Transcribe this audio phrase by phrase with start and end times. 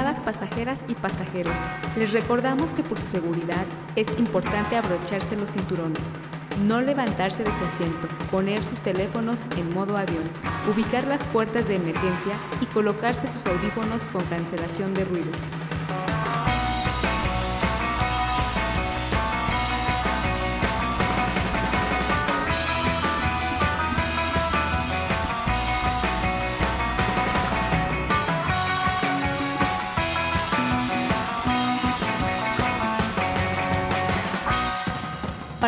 [0.00, 1.54] Estimadas pasajeras y pasajeros,
[1.94, 6.00] les recordamos que por su seguridad es importante abrocharse los cinturones,
[6.66, 10.24] no levantarse de su asiento, poner sus teléfonos en modo avión,
[10.72, 12.32] ubicar las puertas de emergencia
[12.62, 15.32] y colocarse sus audífonos con cancelación de ruido.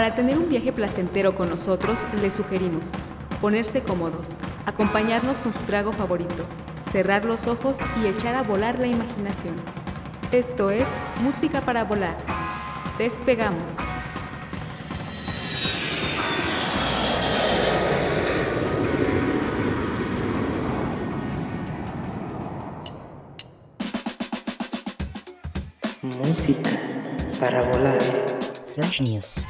[0.02, 2.90] Para tener un viaje placentero con nosotros, les sugerimos
[3.40, 4.26] ponerse cómodos,
[4.66, 6.44] acompañarnos con su trago favorito,
[6.90, 9.54] cerrar los ojos y echar a volar la imaginación.
[10.32, 10.88] Esto es
[11.20, 12.16] Música para Volar.
[12.98, 13.62] Despegamos.
[26.02, 26.70] Música
[27.38, 28.00] para volar.
[28.66, 29.46] Flash News.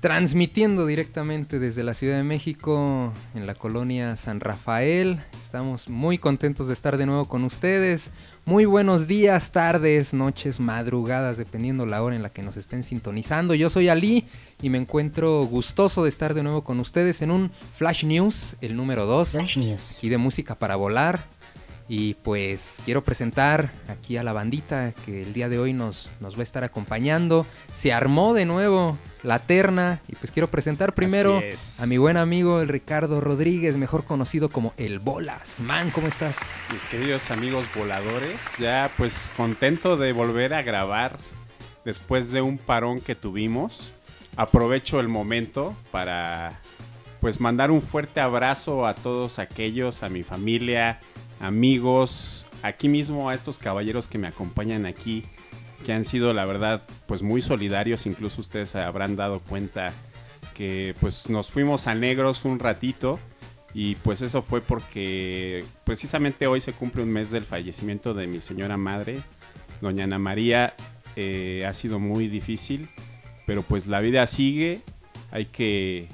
[0.00, 5.18] Transmitiendo directamente desde la Ciudad de México, en la colonia San Rafael.
[5.40, 8.12] Estamos muy contentos de estar de nuevo con ustedes.
[8.44, 13.54] Muy buenos días, tardes, noches, madrugadas, dependiendo la hora en la que nos estén sintonizando.
[13.54, 14.24] Yo soy Ali
[14.62, 18.76] y me encuentro gustoso de estar de nuevo con ustedes en un Flash News, el
[18.76, 19.30] número 2.
[19.30, 20.04] Flash News.
[20.04, 21.26] Y de música para volar.
[21.88, 26.36] Y pues quiero presentar aquí a la bandita que el día de hoy nos, nos
[26.36, 27.46] va a estar acompañando.
[27.72, 31.40] Se armó de nuevo la terna y pues quiero presentar primero
[31.78, 35.60] a mi buen amigo el Ricardo Rodríguez, mejor conocido como El Bolas.
[35.60, 36.38] Man, ¿cómo estás?
[36.72, 41.18] Mis queridos amigos voladores, ya pues contento de volver a grabar
[41.86, 43.94] después de un parón que tuvimos.
[44.36, 46.60] Aprovecho el momento para
[47.20, 51.00] pues mandar un fuerte abrazo a todos aquellos, a mi familia,
[51.40, 55.24] amigos, aquí mismo a estos caballeros que me acompañan aquí,
[55.84, 59.92] que han sido la verdad pues muy solidarios, incluso ustedes habrán dado cuenta
[60.54, 63.18] que pues nos fuimos a negros un ratito.
[63.74, 68.40] Y pues eso fue porque precisamente hoy se cumple un mes del fallecimiento de mi
[68.40, 69.20] señora madre,
[69.82, 70.74] doña Ana María,
[71.16, 72.88] eh, ha sido muy difícil,
[73.46, 74.80] pero pues la vida sigue,
[75.30, 76.08] hay que,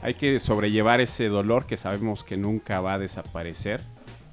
[0.00, 3.82] hay que sobrellevar ese dolor que sabemos que nunca va a desaparecer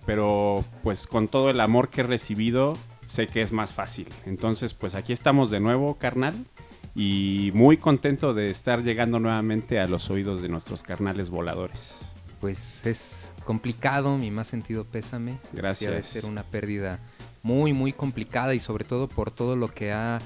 [0.06, 4.08] pero pues con todo el amor que he recibido, sé que es más fácil.
[4.26, 6.34] Entonces, pues aquí estamos de nuevo, carnal,
[6.96, 12.06] y muy contento de estar llegando nuevamente a los oídos de nuestros carnales voladores.
[12.40, 15.40] Pues es complicado, mi más sentido pésame.
[15.52, 15.92] Gracias.
[15.92, 17.00] Debe ser una pérdida
[17.44, 20.20] muy, muy complicada y sobre todo por todo lo que ha,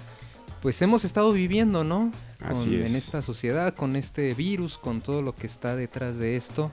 [0.61, 2.11] pues hemos estado viviendo, ¿no?
[2.39, 2.89] Así es.
[2.89, 6.71] En esta sociedad, con este virus, con todo lo que está detrás de esto.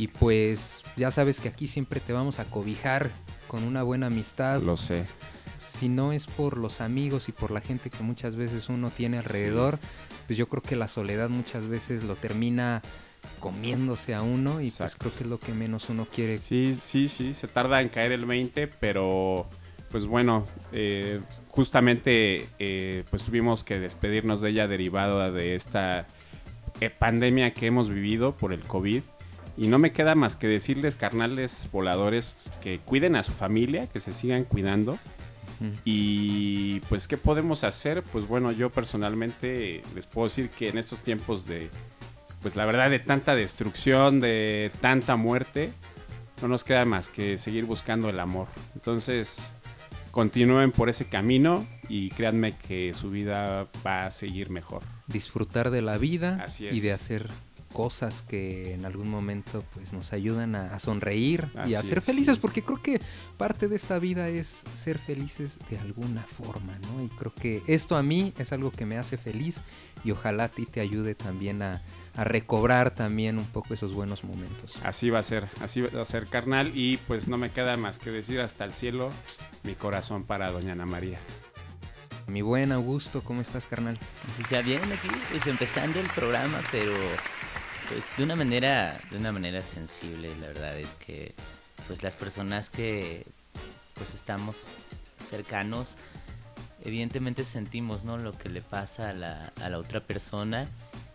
[0.00, 3.10] Y pues ya sabes que aquí siempre te vamos a cobijar
[3.48, 4.62] con una buena amistad.
[4.62, 5.04] Lo sé.
[5.58, 9.18] Si no es por los amigos y por la gente que muchas veces uno tiene
[9.18, 9.78] alrededor,
[10.26, 12.80] pues yo creo que la soledad muchas veces lo termina
[13.40, 16.40] comiéndose a uno y pues creo que es lo que menos uno quiere.
[16.40, 19.50] Sí, sí, sí, se tarda en caer el 20, pero
[19.90, 26.06] pues bueno, eh, justamente eh, pues tuvimos que despedirnos de ella derivada de esta
[26.80, 29.02] eh, pandemia que hemos vivido por el COVID.
[29.60, 34.00] Y no me queda más que decirles, carnales voladores, que cuiden a su familia, que
[34.00, 34.98] se sigan cuidando.
[35.84, 38.02] Y pues, ¿qué podemos hacer?
[38.02, 41.68] Pues bueno, yo personalmente les puedo decir que en estos tiempos de,
[42.40, 45.74] pues la verdad, de tanta destrucción, de tanta muerte,
[46.40, 48.48] no nos queda más que seguir buscando el amor.
[48.74, 49.54] Entonces,
[50.10, 54.80] continúen por ese camino y créanme que su vida va a seguir mejor.
[55.06, 57.28] Disfrutar de la vida Así y de hacer
[57.72, 62.04] cosas que en algún momento pues nos ayudan a, a sonreír y a ser es,
[62.04, 62.40] felices sí.
[62.40, 63.00] porque creo que
[63.36, 67.02] parte de esta vida es ser felices de alguna forma, ¿no?
[67.02, 69.62] Y creo que esto a mí es algo que me hace feliz
[70.04, 71.82] y ojalá a ti te ayude también a,
[72.16, 74.76] a recobrar también un poco esos buenos momentos.
[74.82, 76.72] Así va a ser, así va a ser, carnal.
[76.74, 79.10] Y pues no me queda más que decir hasta el cielo
[79.62, 81.18] mi corazón para Doña Ana María.
[82.26, 83.98] Mi buen Augusto, ¿cómo estás, carnal?
[84.50, 86.92] Ya bien aquí, pues empezando el programa, pero
[87.90, 91.34] pues de una manera, de una manera sensible, la verdad es que
[91.88, 93.26] pues las personas que
[93.94, 94.70] pues estamos
[95.18, 95.96] cercanos,
[96.84, 98.16] evidentemente sentimos, ¿no?
[98.16, 100.68] Lo que le pasa a la, a la otra persona.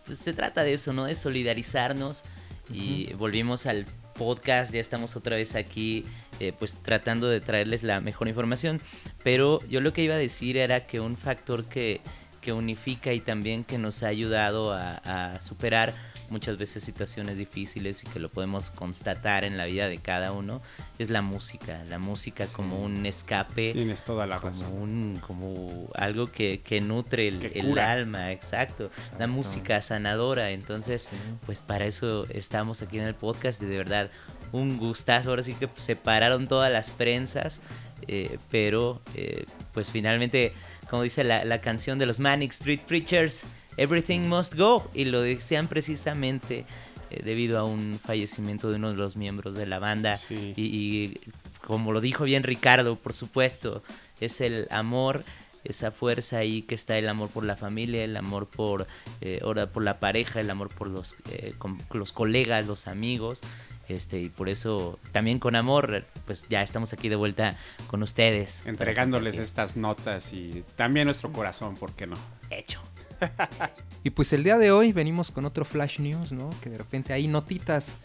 [0.04, 1.04] Pues se trata de eso, ¿no?
[1.04, 2.24] De solidarizarnos
[2.70, 6.04] y volvimos al podcast, ya estamos otra vez aquí,
[6.40, 8.82] eh, pues tratando de traerles la mejor información.
[9.24, 12.02] Pero yo lo que iba a decir era que un factor que,
[12.42, 15.94] que unifica y también que nos ha ayudado a, a superar
[16.30, 20.60] muchas veces situaciones difíciles y que lo podemos constatar en la vida de cada uno,
[20.98, 21.84] es la música.
[21.88, 23.72] La música como un escape.
[23.72, 24.72] Tienes toda la como razón.
[24.72, 27.92] un como algo que, que nutre el, Que el cura.
[27.92, 28.90] alma, exacto.
[29.18, 30.50] La música sanadora.
[30.50, 31.08] Entonces,
[31.44, 33.62] pues para eso estamos aquí en el podcast.
[33.62, 34.10] Y de verdad,
[34.52, 35.30] un gustazo.
[35.30, 37.60] Ahora sí que separaron todas las prensas.
[38.08, 40.52] eh, pero, eh, pues finalmente,
[40.90, 43.44] como dice la, la canción de los Manic Street Preachers,
[43.76, 44.90] Everything Must Go.
[44.94, 46.64] Y lo decían precisamente
[47.10, 50.16] eh, debido a un fallecimiento de uno de los miembros de la banda.
[50.16, 50.54] Sí.
[50.56, 51.20] Y, y
[51.64, 53.82] como lo dijo bien Ricardo, por supuesto,
[54.20, 55.24] es el amor,
[55.64, 58.86] esa fuerza ahí que está el amor por la familia, el amor por,
[59.20, 63.40] eh, ahora por la pareja, el amor por los, eh, com- los colegas, los amigos.
[63.88, 67.56] Este, y por eso también con amor, pues ya estamos aquí de vuelta
[67.86, 68.66] con ustedes.
[68.66, 72.16] Entregándoles estas notas y también nuestro corazón, ¿por qué no?
[72.50, 72.80] Hecho.
[74.06, 76.48] Y pues el día de hoy venimos con otro flash news, ¿no?
[76.62, 77.98] Que de repente hay notitas,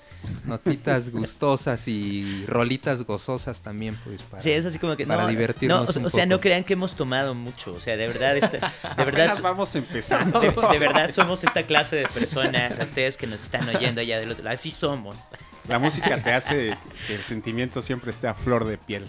[0.46, 4.42] notitas gustosas y rolitas gozosas también, pues para...
[4.42, 6.64] Sí, es así como que para no, divertirnos no, o, un o sea, no crean
[6.64, 10.40] que hemos tomado mucho, o sea, de verdad, esta- de verdad, vamos empezando.
[10.40, 14.20] De, de verdad somos esta clase de personas, a ustedes que nos están oyendo allá
[14.20, 14.56] del otro lado.
[14.56, 15.20] Así somos.
[15.68, 16.76] La música te hace
[17.06, 19.08] que el sentimiento siempre esté a flor de piel.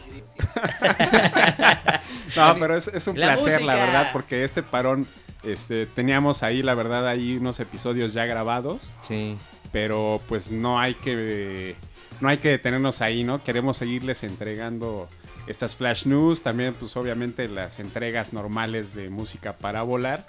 [2.36, 5.08] no, pero es, es un La placer, la verdad, porque este parón,
[5.44, 9.36] este, teníamos ahí, la verdad, ahí unos episodios ya grabados, Sí.
[9.72, 11.76] pero pues no hay que,
[12.20, 13.42] no hay que detenernos ahí, ¿no?
[13.42, 15.08] Queremos seguirles entregando
[15.46, 20.26] estas flash news, también pues obviamente las entregas normales de música para volar,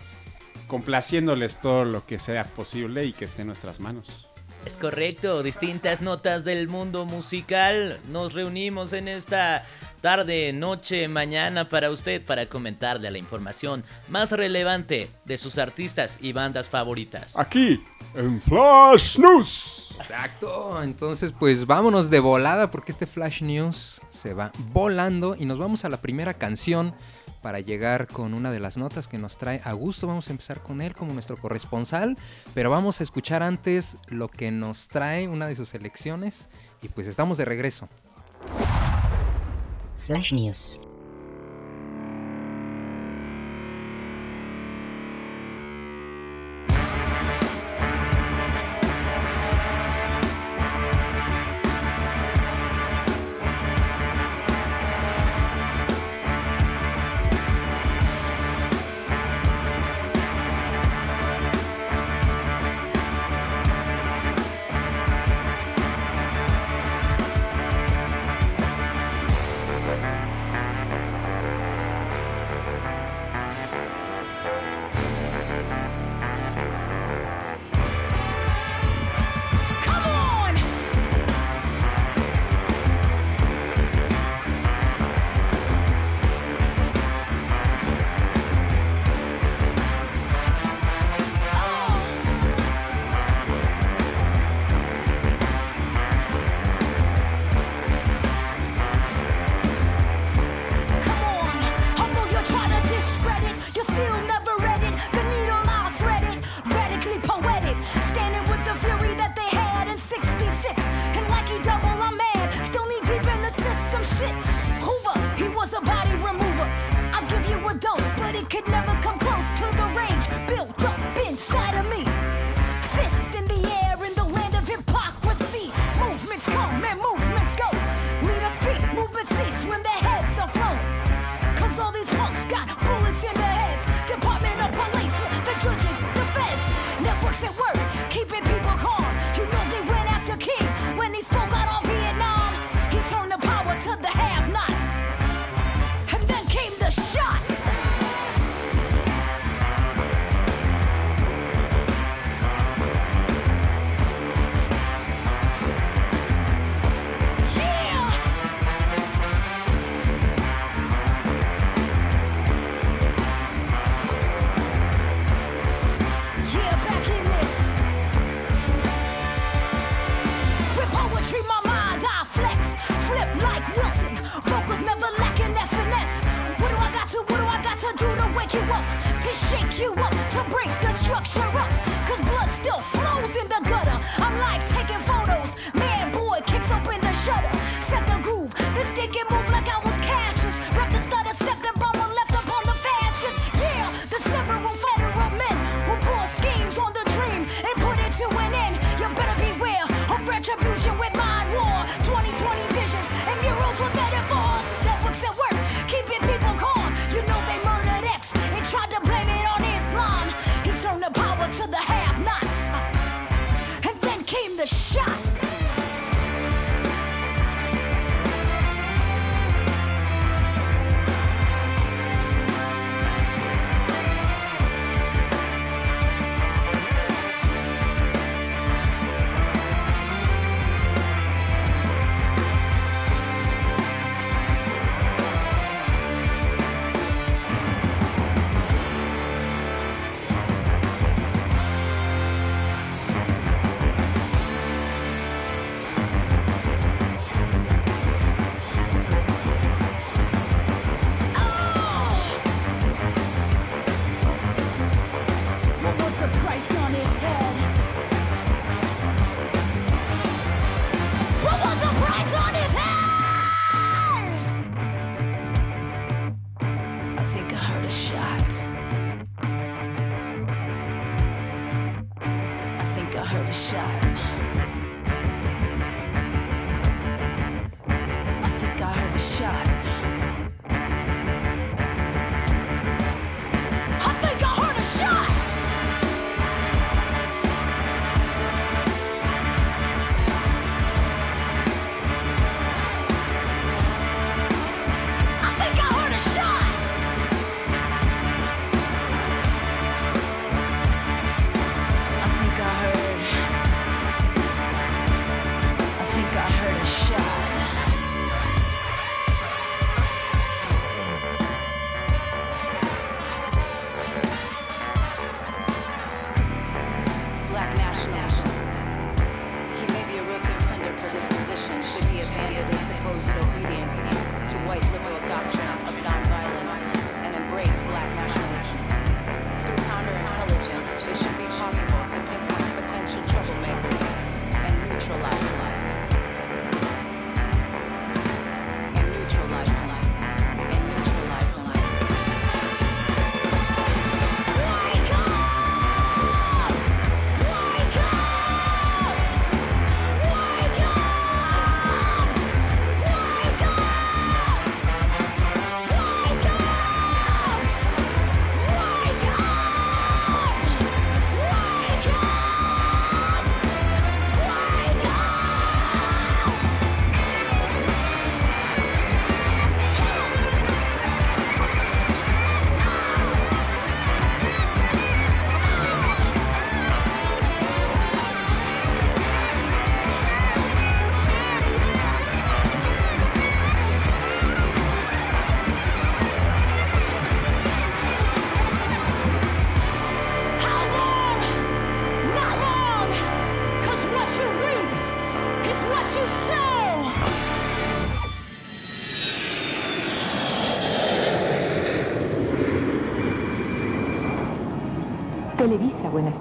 [0.68, 4.28] complaciéndoles todo lo que sea posible y que esté en nuestras manos.
[4.66, 8.00] Es correcto, distintas notas del mundo musical.
[8.10, 9.66] Nos reunimos en esta
[10.00, 16.32] tarde, noche, mañana para usted para comentarle la información más relevante de sus artistas y
[16.32, 17.38] bandas favoritas.
[17.38, 17.84] Aquí,
[18.16, 19.98] en Flash News.
[20.00, 25.60] Exacto, entonces pues vámonos de volada porque este Flash News se va volando y nos
[25.60, 26.96] vamos a la primera canción
[27.44, 30.08] para llegar con una de las notas que nos trae Augusto.
[30.08, 32.18] Vamos a empezar con él como nuestro corresponsal,
[32.56, 36.50] pero vamos a escuchar antes lo que nos trae una de sus selecciones
[36.82, 37.88] y pues estamos de regreso.
[39.98, 40.80] Flash News.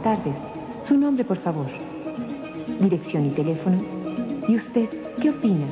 [0.02, 0.34] Buenas tardes.
[0.86, 1.66] Su nombre, por favor.
[2.80, 3.82] Dirección y teléfono.
[4.48, 4.88] ¿Y usted
[5.20, 5.66] qué opina?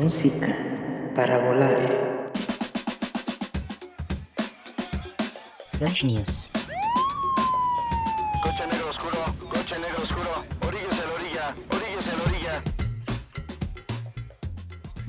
[0.00, 0.56] Música
[1.14, 2.30] para volar.
[5.72, 6.53] Flash News.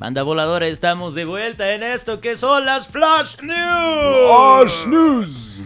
[0.05, 4.85] Banda voladora, estamos de vuelta en esto que son las Flash News.
[4.85, 5.61] News.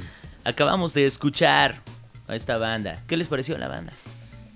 [0.45, 1.81] Acabamos de escuchar
[2.25, 3.03] a esta banda.
[3.05, 3.91] ¿Qué les pareció la banda?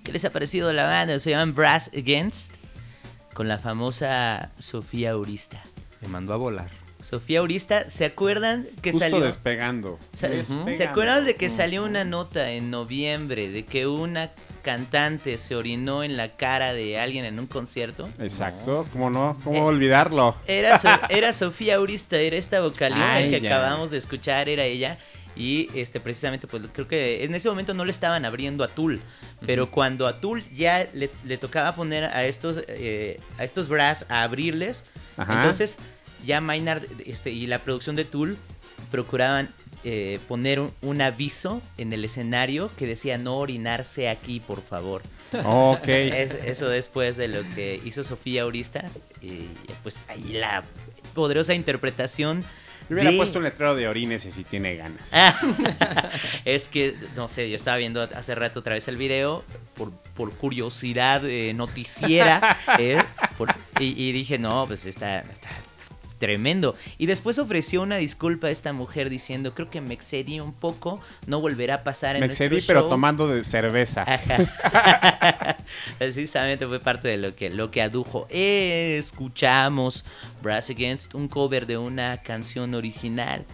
[0.02, 1.20] ¿Qué les ha parecido la banda?
[1.20, 2.54] Se llaman Brass Against
[3.34, 5.62] con la famosa Sofía Urista.
[6.00, 6.70] Me mandó a volar.
[7.00, 9.20] Sofía Urista, ¿se acuerdan que Justo salió?
[9.20, 9.98] despegando.
[10.14, 10.72] Sa- Despegando.
[10.72, 14.30] ¿Se acuerdan de que salió una nota en noviembre de que una
[14.64, 18.08] cantante se orinó en la cara de alguien en un concierto?
[18.18, 19.38] Exacto, ¿cómo no?
[19.44, 20.34] ¿Cómo Eh, olvidarlo?
[20.48, 23.54] Era, So- era Sofía Urista, era esta vocalista Ay, que ya.
[23.54, 24.98] acabamos de escuchar, era ella.
[25.36, 29.00] Y este precisamente, pues creo que en ese momento no le estaban abriendo a Tool.
[29.44, 34.06] Pero cuando a Tool ya le, le tocaba poner a estos, eh, a estos brass
[34.08, 34.84] a abrirles,
[35.16, 35.34] Ajá.
[35.34, 35.76] entonces
[36.24, 38.38] ya Maynard este, y la producción de Tool
[38.92, 39.52] procuraban
[39.84, 45.02] eh, poner un, un aviso en el escenario que decía no orinarse aquí, por favor.
[45.44, 45.88] Ok.
[45.88, 48.84] Es- eso después de lo que hizo Sofía Urista.
[49.20, 49.46] Y
[49.82, 50.64] pues ahí la
[51.14, 52.44] poderosa interpretación.
[52.88, 55.10] Le hubiera de- puesto un letrero de orines y si tiene ganas.
[56.44, 60.32] Es que, no sé, yo estaba viendo hace rato otra vez el video por, por
[60.32, 62.56] curiosidad eh, noticiera.
[62.78, 63.02] eh,
[63.38, 65.48] por- y, y dije, no, pues está, está
[66.18, 66.74] tremendo.
[66.98, 71.00] Y después ofreció una disculpa a esta mujer diciendo, creo que me excedí un poco,
[71.26, 72.88] no volverá a pasar en Me nuestro excedí, pero show".
[72.90, 74.04] tomando de cerveza.
[74.06, 75.56] Ajá.
[75.98, 78.26] Precisamente fue parte de lo que, lo que adujo.
[78.30, 80.04] Escuchamos
[80.42, 83.44] Brass Against, un cover de una canción original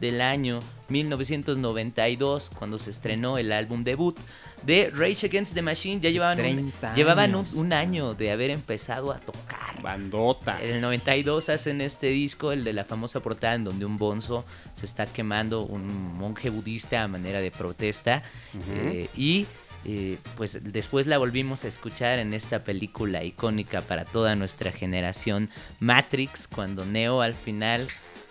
[0.00, 4.16] del año 1992, cuando se estrenó el álbum debut
[4.62, 6.00] de Rage Against the Machine.
[6.00, 9.82] Ya llevaban, un, 30 llevaban un año de haber empezado a tocar.
[9.82, 10.62] Bandota.
[10.62, 14.44] En el 92 hacen este disco, el de la famosa portada, en donde un bonzo
[14.74, 18.22] se está quemando, un monje budista a manera de protesta.
[18.68, 19.46] eh, y
[19.88, 25.48] eh, pues después la volvimos a escuchar en esta película icónica para toda nuestra generación,
[25.78, 27.86] Matrix, cuando Neo al final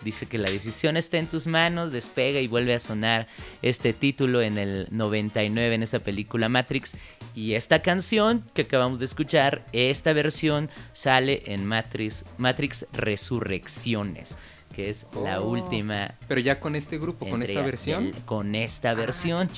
[0.05, 3.27] dice que la decisión está en tus manos, despega y vuelve a sonar
[3.61, 6.95] este título en el 99 en esa película Matrix.
[7.33, 14.37] Y esta canción que acabamos de escuchar, esta versión sale en Matrix, Matrix Resurrecciones,
[14.75, 15.49] que es la Oh.
[15.49, 18.11] última Pero ya con este grupo, con esta versión.
[18.11, 19.49] del- con esta Ah, versión.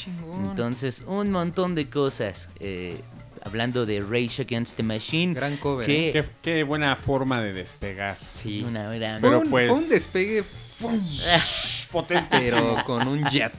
[0.50, 2.50] Entonces, un montón de cosas.
[2.60, 3.00] eh,
[3.48, 5.34] hablando de Rage Against the Machine.
[5.34, 6.12] Gran cover, que- ¿eh?
[6.13, 8.18] Qué, qué buena forma de despegar.
[8.36, 8.63] Sí.
[8.68, 9.70] Una gran- Pero Fue un- pues.
[9.70, 10.42] fue un despegue,
[11.92, 12.38] potente.
[12.39, 13.54] pero con un jet.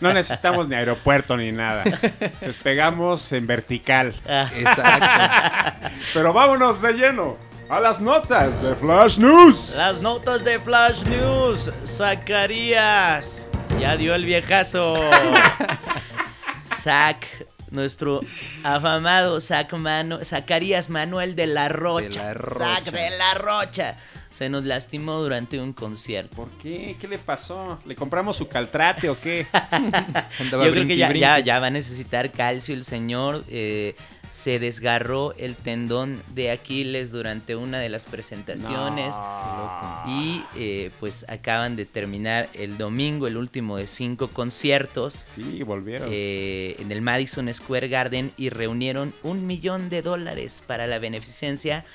[0.00, 1.84] No necesitamos ni aeropuerto ni nada.
[2.40, 4.14] Despegamos en vertical.
[4.28, 5.88] Ah, Exacto.
[6.14, 7.36] Pero vámonos de lleno
[7.68, 9.74] a las notas de Flash News.
[9.76, 11.70] Las notas de Flash News.
[11.84, 13.48] Zacarías.
[13.80, 14.96] Ya dio el viejazo.
[16.74, 17.26] Zac,
[17.70, 18.20] nuestro
[18.62, 22.08] afamado Zac Mano, Zacarías Manuel de la Rocha.
[22.08, 22.74] De la Rocha.
[22.76, 23.96] Zac de la Rocha.
[24.30, 26.36] Se nos lastimó durante un concierto.
[26.36, 26.96] ¿Por qué?
[27.00, 27.78] ¿Qué le pasó?
[27.86, 29.46] ¿Le compramos su caltrate o qué?
[30.50, 33.44] Yo creo que ya, ya, ya va a necesitar calcio el señor.
[33.48, 33.96] eh,
[34.36, 39.16] se desgarró el tendón de Aquiles durante una de las presentaciones.
[40.06, 45.14] Y eh, pues acaban de terminar el domingo, el último de cinco conciertos.
[45.14, 46.10] Sí, volvieron.
[46.12, 51.86] eh, en el Madison Square Garden y reunieron un millón de dólares para la beneficencia.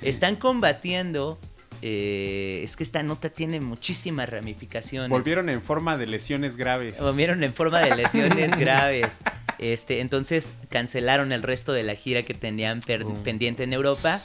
[0.00, 1.38] Están combatiendo.
[1.82, 5.10] Eh, es que esta nota tiene muchísimas ramificaciones.
[5.10, 7.00] Volvieron en forma de lesiones graves.
[7.00, 9.20] Volvieron en forma de lesiones graves.
[9.58, 13.14] Este, entonces cancelaron el resto de la gira que tenían per- Oh.
[13.24, 14.18] pendiente en Europa.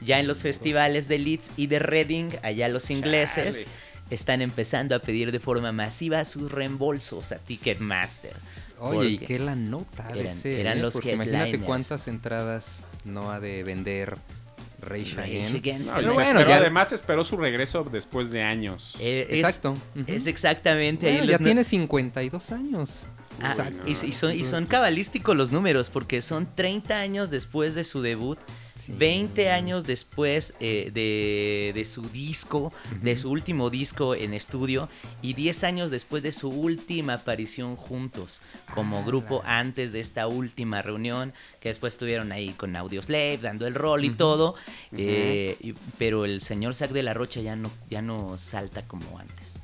[0.00, 3.66] Ya en los festivales de Leeds y de Reading, allá los ingleses, Chale.
[4.10, 8.32] están empezando a pedir de forma masiva sus reembolsos a Ticketmaster.
[8.80, 10.80] Oye, ¿y qué la nota de eran- ser, eran eh?
[10.82, 14.16] los Porque imagínate cuántas entradas no ha de vender
[14.84, 15.56] Rage Rage Again.
[15.56, 18.96] Against No, y Pero bueno, esperó- ya- además esperó su regreso después de años.
[19.00, 19.76] Eh, es- Exacto.
[20.06, 23.06] Es exactamente ahí Bueno, los ya nu- tiene 52 años.
[23.42, 23.82] Ah, Exacto.
[23.86, 28.00] y, y son, y son cabalísticos los números, porque son 30 años después de su
[28.00, 28.38] debut,
[28.86, 28.92] Sí.
[28.96, 34.88] 20 años después eh, de, de su disco, de su último disco en estudio,
[35.22, 38.42] y 10 años después de su última aparición juntos
[38.74, 43.66] como Ah, grupo antes de esta última reunión, que después estuvieron ahí con Audioslave, dando
[43.66, 44.54] el rol y todo,
[44.92, 49.18] eh, y- pero el señor Zack de la Rocha ya no, ya no salta como
[49.18, 49.60] antes.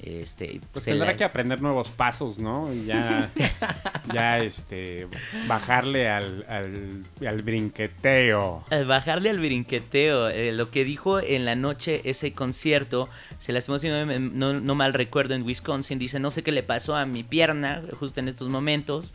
[0.00, 2.72] Este, Pues se tendrá la- que aprender nuevos pasos, ¿no?
[2.72, 3.30] Y ya,
[4.12, 5.08] ya este,
[5.46, 8.64] bajarle al, al, al brinqueteo.
[8.70, 13.08] Al bajarle al brinqueteo, eh, lo que dijo en la noche ese concierto,
[13.38, 16.94] se lastimó, si no, no mal recuerdo, en Wisconsin, dice, no sé qué le pasó
[16.96, 19.14] a mi pierna justo en estos momentos,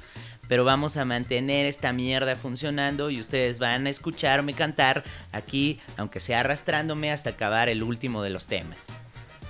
[0.50, 6.20] pero vamos a mantener esta mierda funcionando y ustedes van a escucharme cantar aquí, aunque
[6.20, 8.92] sea arrastrándome hasta acabar el último de los temas.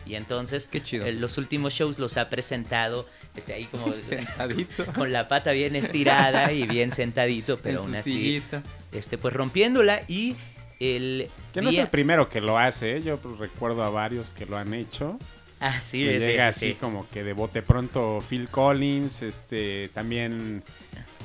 [0.05, 1.05] Y entonces, Qué chido.
[1.05, 4.85] eh, los últimos shows los ha presentado este, ahí como Sentadito.
[4.95, 8.63] con la pata bien estirada y bien sentadito, pero en aún así sillita.
[8.91, 10.35] este, pues rompiéndola y
[10.79, 13.01] el Que no es el primero que lo hace, ¿eh?
[13.01, 15.17] yo pues, recuerdo a varios que lo han hecho.
[15.61, 16.73] Ah, sí, ese, llega así sí.
[16.73, 20.61] como que de bote pronto Phil Collins, este, también...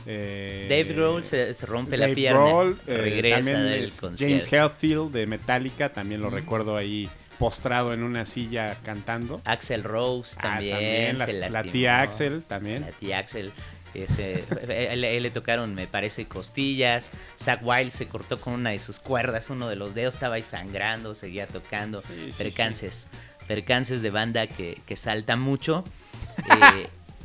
[0.07, 4.47] eh, Dave Grohl se, se rompe la pierna, Grohl, eh, regresa también del es concierto.
[4.47, 9.41] James Hetfield de Metallica, también lo recuerdo ahí postrado en una silla cantando.
[9.45, 11.73] Axel Rose Ah, también, la, se la lastimó.
[11.73, 12.83] tía Axel también.
[12.83, 13.53] La tía Axel.
[13.95, 14.45] Este,
[14.93, 17.13] él le tocaron, me parece, costillas.
[17.39, 20.43] Zack Wild se cortó con una de sus cuerdas, uno de los dedos estaba ahí
[20.43, 22.03] sangrando, seguía tocando.
[22.03, 23.09] Sí, sí, percances,
[23.47, 25.85] percances de banda que, que salta mucho.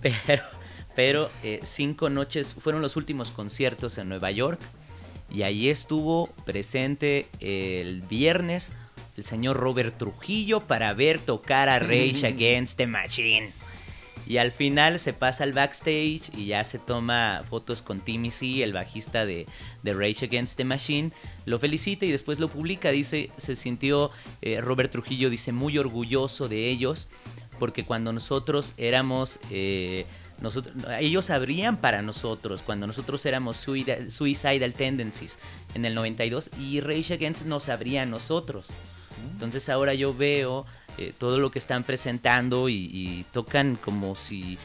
[0.05, 0.43] Eh, pero
[0.95, 4.59] pero eh, cinco noches fueron los últimos conciertos en Nueva York.
[5.31, 8.73] Y ahí estuvo presente el viernes
[9.17, 13.47] el señor Robert Trujillo para ver tocar a Rage Against the Machine.
[14.25, 18.63] Y al final se pasa al backstage y ya se toma fotos con Timmy C,
[18.63, 19.47] el bajista de,
[19.83, 21.11] de Rage Against the Machine.
[21.45, 22.91] Lo felicita y después lo publica.
[22.91, 27.09] Dice, se sintió, eh, Robert Trujillo dice, muy orgulloso de ellos
[27.59, 29.39] porque cuando nosotros éramos...
[29.51, 30.05] eh,
[30.41, 35.37] nosotros, ellos abrían para nosotros cuando nosotros éramos Suida- Suicidal Tendencies
[35.73, 38.71] en el 92 y Rage Against nos abría a nosotros.
[39.31, 40.65] Entonces ahora yo veo
[40.97, 44.57] eh, todo lo que están presentando y, y tocan como si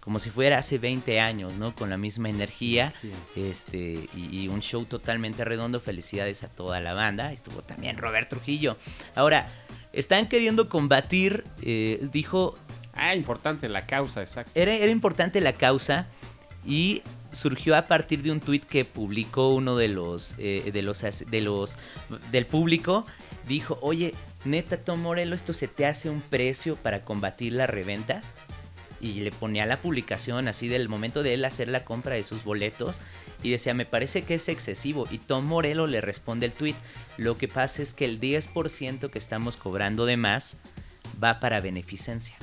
[0.00, 1.76] como si fuera hace 20 años, ¿no?
[1.76, 2.92] Con la misma energía,
[3.36, 5.78] este y, y un show totalmente redondo.
[5.78, 7.32] Felicidades a toda la banda.
[7.32, 8.76] Estuvo también Robert Trujillo.
[9.14, 9.48] Ahora
[9.92, 12.56] están queriendo combatir, eh, dijo
[12.94, 14.52] Ah, importante, la causa, exacto.
[14.54, 16.06] era, era importante la causa
[16.64, 21.00] y surgió a partir de un tuit que publicó uno de los, eh, de los
[21.00, 21.78] de los
[22.30, 23.06] del público.
[23.46, 28.22] Dijo, oye, neta Tom Morello, ¿esto se te hace un precio para combatir la reventa?
[29.00, 32.44] Y le ponía la publicación así del momento de él hacer la compra de sus
[32.44, 33.00] boletos
[33.42, 35.08] y decía, me parece que es excesivo.
[35.10, 36.76] Y Tom Morello le responde el tweet,
[37.16, 40.56] lo que pasa es que el 10% que estamos cobrando de más
[41.22, 42.36] va para beneficencia.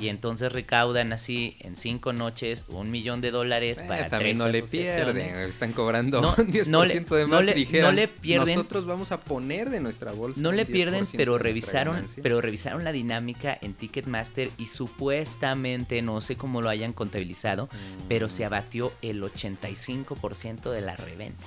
[0.00, 4.46] Y entonces recaudan así en cinco noches un millón de dólares Eh, para también tres
[4.46, 7.54] no le pierden, están cobrando No, un 10% no le- de no más le- y
[7.54, 11.04] dijeran, no le pierden- nosotros vamos a poner de nuestra bolsa No le 10% pierden,
[11.04, 12.22] de pero revisaron, ganancia".
[12.22, 18.02] pero revisaron la dinámica en Ticketmaster y supuestamente, no sé cómo lo hayan contabilizado, Mm.
[18.08, 21.44] pero se abatió el 85% de la reventa.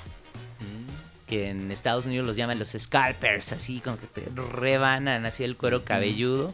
[0.60, 1.26] Mm.
[1.28, 4.28] Que en Estados Unidos los llaman los scalpers, así como que te
[4.60, 6.54] rebanan así el cuero cabelludo.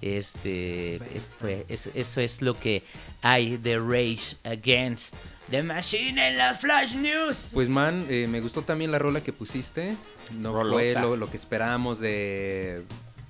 [0.00, 2.82] Este, es- fue- eso, eso es lo que
[3.22, 5.14] hay de Rage Against
[5.50, 7.50] the Machine en las Flash News.
[7.52, 9.96] Pues man, eh, me gustó también la rola que pusiste.
[10.32, 12.84] No fue lo, lo que esperábamos de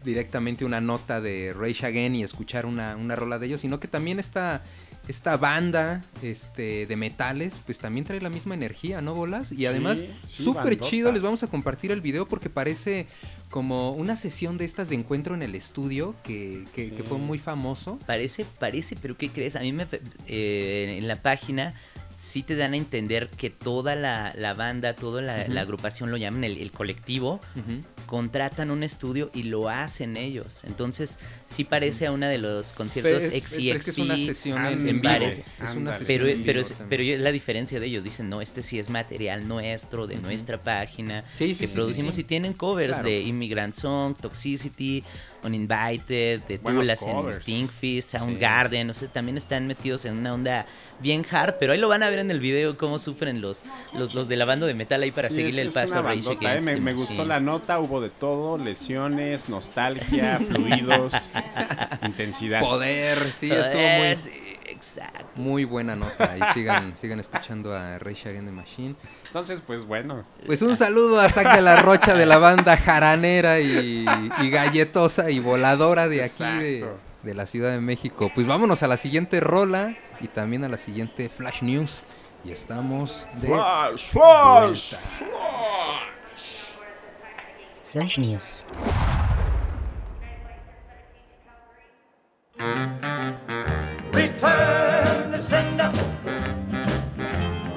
[0.04, 3.88] directamente una nota de Rage Again y escuchar una, una rola de ellos, sino que
[3.88, 4.62] también esta,
[5.08, 9.52] esta banda este, de metales, pues también trae la misma energía, ¿no, Bolas?
[9.52, 13.06] Y además, sí, súper chido, les vamos a compartir el video porque parece
[13.50, 17.38] como una sesión de estas de encuentro en el estudio que, que- que fue muy
[17.38, 17.98] famoso.
[18.06, 19.56] Parece, parece, pero ¿qué crees?
[19.56, 19.86] A mí me,
[20.26, 21.74] eh, en la página
[22.16, 26.44] sí te dan a entender que toda la, la banda, toda la, agrupación lo llaman
[26.44, 27.82] el, el colectivo, Ujú.
[28.14, 30.62] Contratan un estudio y lo hacen ellos.
[30.62, 33.56] Entonces sí parece a una de los conciertos Pero XCXP.
[33.66, 34.90] pero es que es una sesión en, Ándale.
[34.90, 35.02] en vivo.
[35.12, 35.44] Parece.
[35.64, 36.88] Es una sesión Pero, en pero, vivo es, también.
[36.90, 38.04] pero es la diferencia de ellos.
[38.04, 41.74] Dicen, no, este sí es material nuestro, de nuestra página, Sí, sí, que sí, sí,
[41.74, 42.20] producimos sí.
[42.20, 43.08] y tienen covers Claro.
[43.08, 45.02] de Immigrant Song, Toxicity,
[45.44, 47.36] Uninvited, de Tulas en covers.
[47.38, 50.66] Stinkfish, Soundgarden, no sé, también están metidos en una onda
[51.00, 54.14] bien hard, pero ahí lo van a ver en el video cómo sufren los, los,
[54.14, 56.16] los de la banda de metal ahí para Sí, seguirle es- el paso a Rage
[56.22, 56.60] bandota, ¿eh?
[56.60, 61.14] Me, the me gustó la nota, hubo de todo, lesiones, nostalgia, fluidos,
[62.02, 62.60] intensidad.
[62.60, 64.30] Poder, sí, Eh, estuvo muy, sí,
[64.66, 65.24] exacto.
[65.36, 66.36] Muy buena nota.
[66.38, 68.94] Y sigan, sigan escuchando a Rage Against the Machine.
[69.34, 73.58] Entonces, pues bueno, Pues un saludo a Zac de la Rocha de la banda jaranera
[73.58, 74.06] y,
[74.40, 76.44] y galletosa y voladora de aquí
[77.24, 78.30] de, la Ciudad de México.
[78.32, 82.04] Pues vámonos a la siguiente rola y también a la siguiente Flash News.
[82.44, 84.98] Y estamos de Flash, flash, vuelta.
[87.82, 88.64] Flash News.
[94.12, 95.90] Return the sender.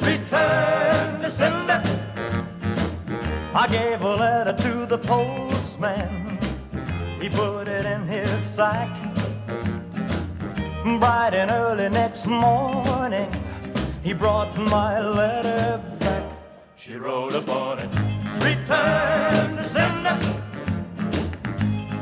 [0.02, 0.77] Return.
[3.58, 6.38] I gave a letter to the postman.
[7.20, 8.96] He put it in his sack.
[11.00, 13.28] Bright and early next morning,
[14.04, 16.24] he brought my letter back.
[16.76, 17.90] She wrote upon it.
[18.46, 20.20] Return the sender.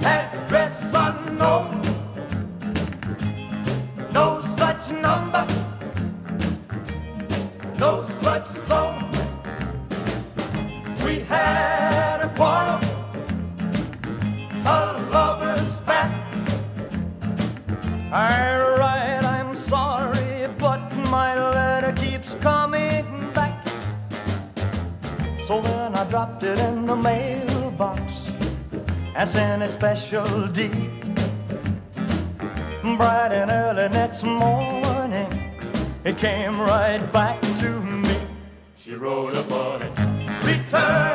[0.01, 1.81] Address unknown
[4.11, 5.45] no such number,
[26.05, 28.31] I dropped it in the mailbox
[29.25, 30.91] sent a special deed
[32.95, 35.27] bright and early next morning,
[36.03, 38.19] it came right back to me.
[38.77, 39.97] She wrote upon it,
[40.45, 41.14] return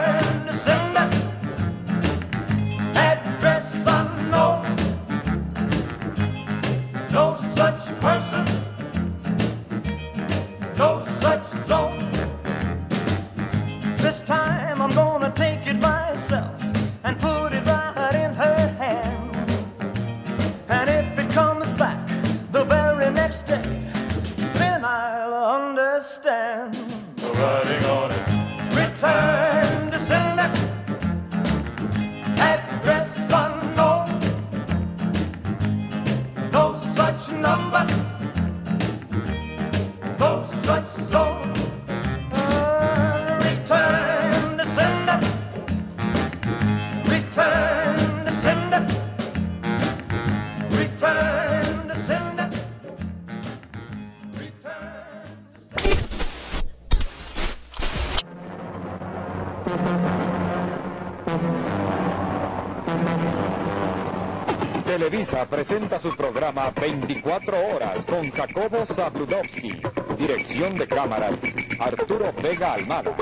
[65.01, 69.81] Televisa presenta su programa 24 horas con Jacobo Zabludovsky.
[70.19, 71.37] Dirección de cámaras,
[71.79, 73.17] Arturo Vega Almada.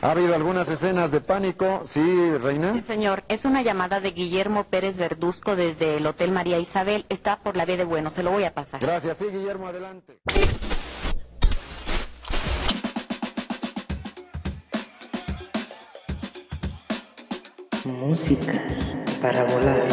[0.00, 1.82] ¿Ha habido algunas escenas de pánico?
[1.84, 2.80] Sí, Reina.
[2.80, 7.04] Señor, es una llamada de Guillermo Pérez Verduzco desde el Hotel María Isabel.
[7.10, 8.80] Está por la B de Bueno, se lo voy a pasar.
[8.80, 10.20] Gracias, sí, Guillermo, adelante.
[18.06, 18.52] Música
[19.20, 19.88] para volar.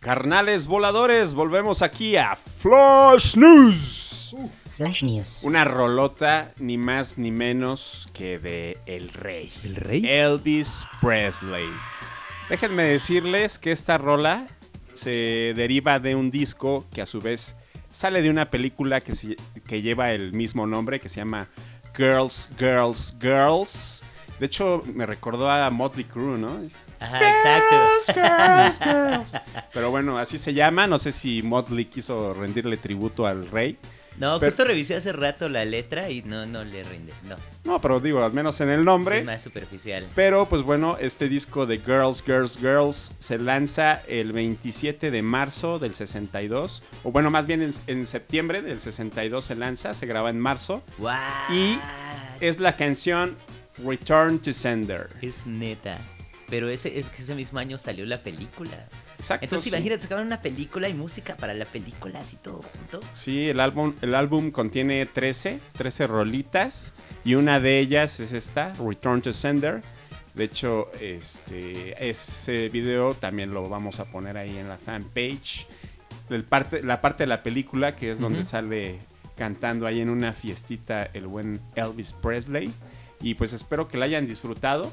[0.00, 4.34] Carnales voladores, volvemos aquí a Flash News.
[4.68, 5.44] Flash News.
[5.44, 9.52] Una rolota ni más ni menos que de El Rey.
[9.62, 10.02] ¿El Rey?
[10.04, 11.68] Elvis Presley.
[12.50, 14.48] Déjenme decirles que esta rola
[14.92, 17.54] se deriva de un disco que a su vez
[17.98, 21.48] sale de una película que, se- que lleva el mismo nombre, que se llama
[21.96, 24.02] Girls, Girls, Girls.
[24.38, 26.60] De hecho, me recordó a Motley Crue, ¿no?
[27.00, 28.12] Ajá, exacto.
[28.14, 29.32] Girls, girls.
[29.72, 30.86] Pero bueno, así se llama.
[30.86, 33.78] No sé si Motley quiso rendirle tributo al rey.
[34.18, 37.12] No, Pero- justo revisé hace rato la letra y no, no le rinde.
[37.24, 39.18] No, No, pero digo, al menos en el nombre.
[39.18, 40.06] es más superficial.
[40.14, 45.78] Pero pues bueno, este disco de Girls, Girls, Girls se lanza el 27 de marzo
[45.78, 46.82] del 62.
[47.04, 50.82] O bueno, más bien en, en septiembre del 62 se lanza, se graba en marzo.
[50.98, 51.18] ¡Guau!
[51.52, 51.78] Y
[52.40, 53.36] es la canción
[53.84, 55.08] Return to Sender.
[55.22, 55.98] Es neta.
[56.50, 58.88] Pero ese, es que ese mismo año salió la película.
[59.18, 59.44] Exacto.
[59.44, 59.68] Entonces sí.
[59.70, 63.00] imagínate, sacaban una película y música para la película, así todo junto.
[63.12, 66.92] Sí, el álbum, el álbum contiene 13, 13 rolitas
[67.24, 69.82] y una de ellas es esta, Return to Sender.
[70.34, 75.66] De hecho, este, ese video también lo vamos a poner ahí en la fanpage.
[76.30, 78.48] El parte, la parte de la película que es donde Ujú.
[78.48, 78.98] sale
[79.36, 82.72] cantando ahí en una fiestita el buen Elvis Presley.
[83.20, 84.92] Y pues espero que la hayan disfrutado.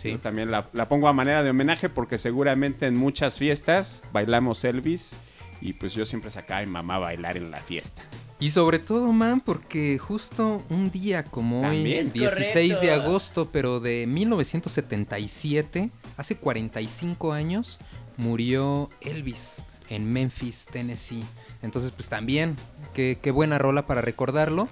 [0.00, 0.12] Sí.
[0.12, 4.64] Yo también la, la pongo a manera de homenaje porque seguramente en muchas fiestas bailamos
[4.64, 5.14] Elvis.
[5.60, 8.02] Y pues yo siempre sacaba a mi mamá a bailar en la fiesta.
[8.38, 12.00] Y sobre todo, man, porque justo un día como hoy, También.
[12.00, 17.78] Es 16 de agosto, pero de 1977, hace 45 años,
[18.18, 21.24] murió Elvis en Memphis, Tennessee.
[21.62, 22.56] Entonces, pues también,
[22.94, 24.68] qué, qué buena rola para recordarlo.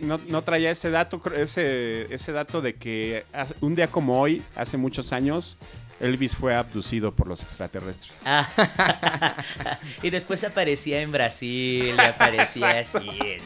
[0.00, 3.24] No, no traía ese dato, ese, ese dato de que
[3.60, 5.58] un día como hoy, hace muchos años,
[6.00, 8.22] Elvis fue abducido por los extraterrestres.
[8.26, 9.38] Ah.
[10.02, 12.98] y después aparecía en Brasil, y aparecía así.
[13.08, 13.42] en-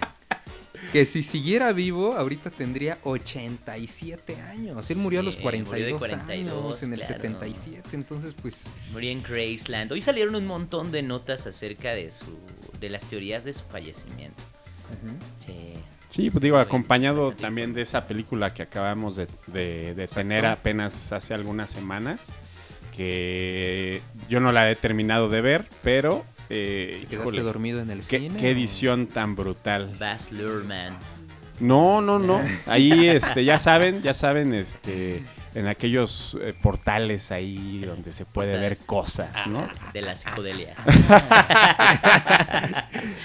[0.93, 4.91] Que si siguiera vivo, ahorita tendría 87 años.
[4.91, 7.15] Él murió a los Sí, murió de 42, 42, años, en el claro.
[7.23, 7.89] 77.
[7.93, 9.93] Entonces, pues, Murió en Graceland.
[9.93, 12.39] Hoy salieron un montón de notas acerca de su
[12.81, 14.43] de las teorías de su fallecimiento.
[15.37, 15.75] Sí.
[16.09, 21.13] Sí, pues digo, acompañado también de esa película que acabamos de, de- de tener apenas
[21.13, 22.33] hace algunas semanas,
[22.97, 26.25] que yo no la he terminado de ver, pero...
[26.51, 28.39] Eh, ¿quedaste híjole, dormido en el qué, cine?
[28.41, 29.91] qué o- edición tan brutal.
[29.99, 30.97] Baz Luhrmann.
[31.61, 32.41] No, no, no.
[32.67, 35.23] Ahí, este, ya saben, ya saben, este,
[35.55, 39.69] en aquellos eh, portales ahí donde se puede ver cosas, ¿no?
[39.93, 40.77] De la psicodelia.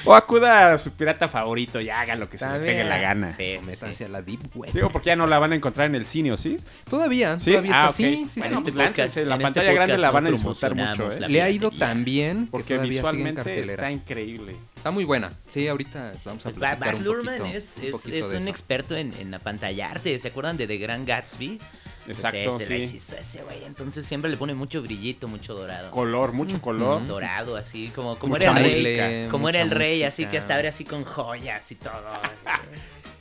[0.05, 3.31] O acuda a su pirata favorito y haga lo que se le pegue la gana.
[3.31, 4.03] Sí, sí, Métanse sí.
[4.03, 4.71] a la Deep Web.
[4.71, 6.57] Digo, porque ya no la van a encontrar en el cine, ¿o sí?
[6.87, 7.51] Todavía, ¿Sí?
[7.51, 8.05] todavía está Ah, así.
[8.05, 8.11] ok.
[8.11, 8.63] Sí, sí, Bueno, sí.
[8.63, 11.27] pues este podcast- la este pantalla grande la van a disfrutar mucho, ¿eh?
[11.27, 14.55] Le ha ido tan bien que Porque todavía sigue en visualmente está increíble.
[14.77, 15.31] Está muy buena.
[15.49, 18.95] Sí, ahorita vamos a Pues platicar Baz un Luhrmann poquito- es, un es, es experto
[18.95, 20.19] en, en apantallarte.
[20.19, 21.59] ¿Se acuerdan de The Gran Gatsby?
[22.07, 22.97] Exacto, ese, sí.
[22.97, 23.63] hizo ese güey.
[23.65, 25.91] Entonces siempre le pone mucho brillito, mucho dorado.
[25.91, 27.05] Color, mucho color.
[27.05, 29.27] Dorado, así como, como Mucha era el rey.
[29.29, 30.07] Como era el rey, música.
[30.07, 31.93] así que hasta ahora así con joyas y todo.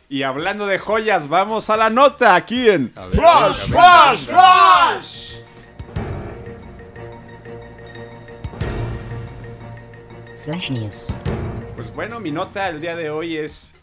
[0.07, 4.27] Y hablando de joyas, vamos a la nota aquí en ver, Flash, Flash.
[4.27, 5.37] Flash.
[10.45, 11.15] Flash News.
[11.75, 13.75] Pues bueno, mi nota el día de hoy es...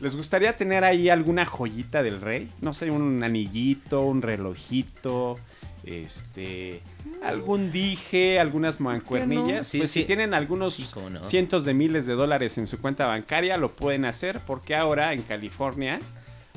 [0.00, 2.50] ¿Les gustaría tener ahí alguna joyita del rey?
[2.60, 5.36] No sé, un anillito, un relojito,
[5.84, 6.82] este...
[7.22, 9.66] Algún dije, algunas mancuernillas.
[9.66, 10.00] Sí, pues sí.
[10.00, 11.22] si tienen algunos Sí, cómo no.
[11.22, 15.22] cientos de miles de dólares en su cuenta bancaria, lo pueden hacer porque ahora en
[15.22, 15.98] California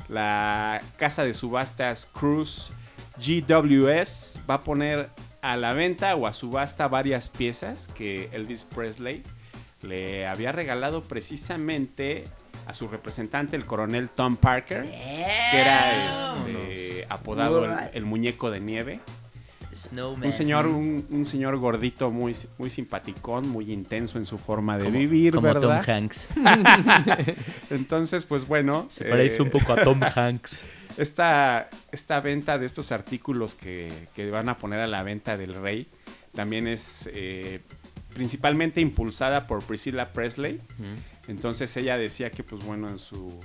[0.08, 2.72] la casa de subastas Cruise
[3.18, 5.10] GWS va a poner
[5.42, 9.22] a la venta o a subasta varias piezas que Elvis Presley
[9.82, 12.24] le había regalado precisamente
[12.70, 18.60] a su representante, el coronel Tom Parker, que era este, apodado el, el muñeco de
[18.60, 19.00] nieve.
[19.74, 20.24] Snowman.
[20.26, 24.84] Un señor, un, un señor gordito muy, muy simpaticón, muy intenso en su forma de
[24.84, 25.88] Como- vivir, como Tom ¿verdad?
[25.88, 26.28] Hanks.
[27.70, 28.86] Entonces, pues bueno.
[28.88, 30.64] Se parece un poco a Tom Hanks.
[30.96, 35.54] Esta, esta venta de estos artículos que, que van a poner a la venta del
[35.54, 35.86] rey
[36.34, 37.60] también es eh,
[38.12, 40.60] principalmente impulsada por Priscilla Presley.
[41.30, 43.38] Entonces ella decía que, pues bueno, en su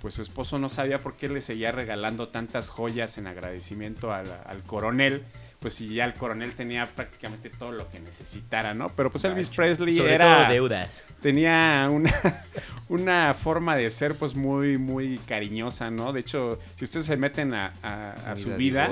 [0.00, 4.26] pues su esposo no sabía por qué le seguía regalando tantas joyas en agradecimiento al,
[4.44, 5.22] al coronel,
[5.62, 8.90] pues si ya el coronel tenía prácticamente todo lo que necesitara, ¿no?
[8.90, 11.04] Pero pues Elvis Presley Sobre era todo deudas.
[11.22, 12.12] tenía una,
[12.88, 16.12] una forma de ser pues muy muy cariñosa, ¿no?
[16.12, 18.90] De hecho, si ustedes se meten a, a- su vida,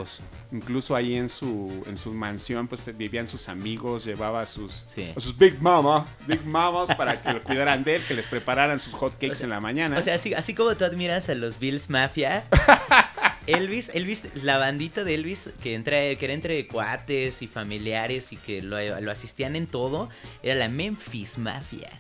[0.53, 5.13] incluso ahí en su en su mansión, pues vivían sus amigos, llevaba a sus Sí.
[5.17, 8.79] a sus Big Mama, Big Mamas para que lo cuidaran de él, que les prepararan
[8.79, 9.99] sus hot cakes en la mañana.
[9.99, 12.45] O sea, así, así como tú admiras a los Bills Mafia,
[13.47, 18.37] Elvis, Elvis, la bandita de Elvis que, entra, que era entre cuates y familiares y
[18.37, 20.09] que lo, lo asistían en todo,
[20.43, 21.91] era la Memphis Mafia.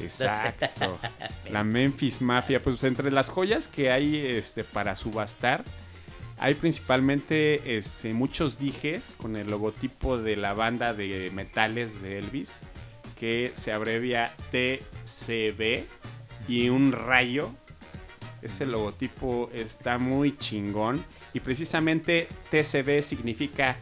[0.00, 0.98] Exacto.
[1.50, 5.64] La Memphis Mafia, pues entre las joyas que hay este, para subastar,
[6.38, 12.62] hay principalmente este, muchos dijes con el logotipo de la banda de metales de Elvis,
[13.18, 15.84] que se abrevia TCB
[16.48, 17.52] y un rayo.
[18.42, 23.76] Ese logotipo está muy chingón y precisamente TCB significa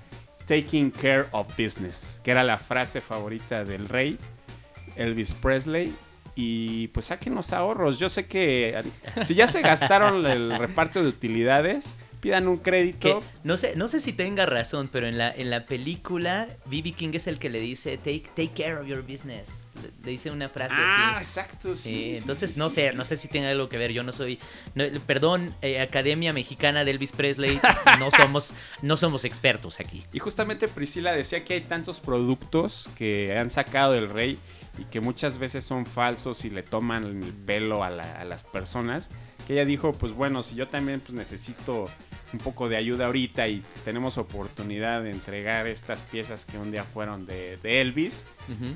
[0.47, 4.19] Taking Care of Business, que era la frase favorita del rey.
[4.97, 5.95] Elvis Presley.
[6.37, 7.99] Y pues saquen los ahorros.
[7.99, 8.83] Yo sé que
[9.25, 13.21] si ya se gastaron el reparto de utilidades, pidan un crédito.
[13.21, 16.93] Que no sé, no sé si tenga razón, pero en la, en la película, B.B.
[16.93, 19.67] King es el que le dice, take, take care of your business.
[19.83, 21.19] Le, le dice una frase Ah, así.
[21.41, 23.93] exacto, sí, sí, entonces, sí, no sí, sé, no sé si tenga algo que ver.
[23.93, 24.39] Yo no soy.
[24.75, 27.61] no, perdón, eh, Academia Mexicana de Elvis Presley.
[27.99, 30.05] no somos, no somos expertos aquí.
[30.13, 34.39] Y justamente Priscila decía que hay tantos productos que han sacado del rey
[34.79, 38.45] y que muchas veces son falsos y le toman el pelo a, la- a las
[38.45, 39.11] personas.
[39.47, 41.91] Que ella dijo, pues bueno, si yo también pues, necesito
[42.33, 46.85] un poco de ayuda ahorita y tenemos oportunidad de entregar estas piezas que un día
[46.85, 48.27] fueron de, de Elvis,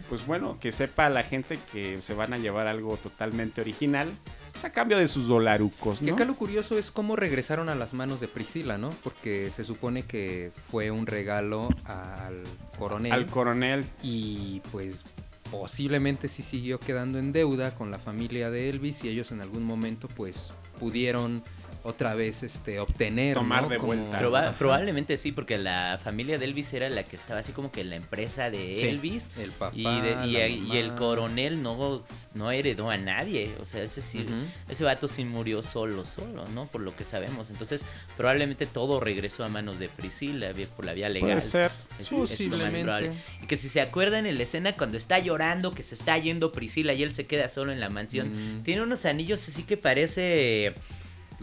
[0.08, 4.12] pues bueno, que sepa la gente que se van a llevar algo totalmente original,
[4.52, 6.14] pues a cambio de sus dolarucos, Que ¿no?
[6.14, 8.90] acá lo curioso es cómo regresaron a las manos de Priscila, ¿no?
[9.02, 12.44] Porque se supone que fue un regalo al
[12.78, 13.12] coronel.
[13.12, 13.84] Al coronel.
[14.00, 15.04] Y pues
[15.50, 19.64] posiblemente sí siguió quedando en deuda con la familia de Elvis y ellos en algún
[19.64, 21.42] momento pues pudieron
[21.84, 23.68] otra vez este obtener Tomar ¿no?
[23.68, 24.18] de Como- vuelta.
[24.18, 24.58] Proba- Ajá.
[24.58, 27.90] probablemente sí, porque la familia de Elvis era la que estaba así como que en
[27.90, 29.30] la empresa de Sí, Elvis.
[29.38, 32.02] el papá, y, de- y- la y el coronel no,
[32.34, 33.54] no heredó a nadie.
[33.60, 34.34] O sea, ese sí, Ujú.
[34.68, 36.66] ese vato sí murió solo, solo, ¿no?
[36.66, 37.50] Por lo que sabemos.
[37.50, 37.84] Entonces,
[38.16, 41.28] probablemente todo regresó a manos de Priscila vía- por la vía legal.
[41.28, 41.70] Puede ser.
[41.98, 42.82] Es- es lo más Posiblemente.
[42.82, 43.12] probable.
[43.42, 46.50] Y que si se acuerdan en la escena cuando está llorando, que se está yendo
[46.50, 48.62] Priscila y él se queda solo en la mansión, Mm.
[48.62, 50.74] tiene unos anillos así que parece...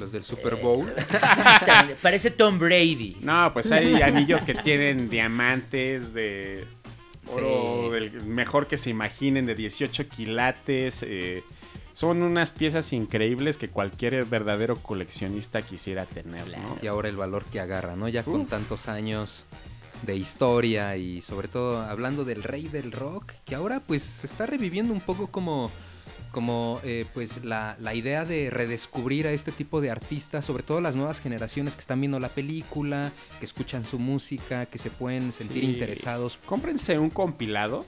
[0.01, 0.91] Los del Super Bowl.
[2.01, 3.17] Parece Tom Brady.
[3.21, 6.65] No, pues hay anillos que tienen diamantes de
[7.27, 7.89] oro Sí.
[7.91, 11.03] del mejor que se imaginen, de 18 quilates.
[11.07, 11.43] eh,
[11.93, 16.77] son unas piezas increíbles que cualquier verdadero coleccionista quisiera tener, ¿no?
[16.81, 18.07] Y ahora el valor que agarra, ¿no?
[18.07, 19.45] Ya con tantos años
[20.03, 24.45] de historia y sobre todo hablando del rey del rock, que ahora pues se está
[24.45, 25.69] reviviendo un poco como,
[26.31, 30.79] como eh, pues la, la idea de redescubrir a este tipo de artistas, sobre todo
[30.81, 35.33] las nuevas generaciones que están viendo la película, que escuchan su música, que se pueden
[35.33, 35.71] sentir Sí.
[35.71, 36.39] interesados.
[36.45, 37.85] Cómprense un compilado.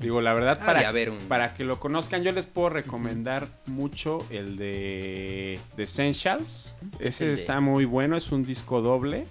[0.00, 3.46] Digo, la verdad, Ah, para, ver, un- para que lo conozcan, yo les puedo recomendar
[3.66, 6.74] mucho el de The Essentials.
[6.98, 9.26] Es Ese de- está muy bueno, es un disco doble.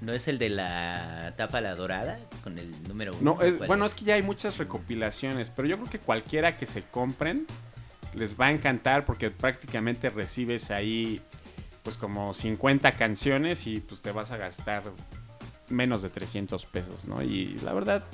[0.00, 2.18] ¿No es el de la tapa la dorada?
[2.44, 3.34] Con el número uno.
[3.36, 6.56] No, es- ¿Cuál bueno, es que ya hay muchas recopilaciones, pero yo creo que cualquiera
[6.56, 7.46] que se compren
[8.14, 11.20] les va a encantar porque prácticamente recibes ahí
[11.82, 14.82] pues como 50 canciones y pues te vas a gastar
[15.68, 17.22] menos de 300 pesos, ¿no?
[17.22, 18.04] Y la verdad,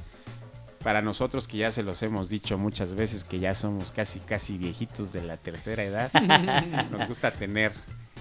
[0.82, 4.58] para nosotros que ya se los hemos dicho muchas veces que ya somos casi casi
[4.58, 6.12] viejitos de la tercera edad,
[6.90, 7.72] nos gusta tener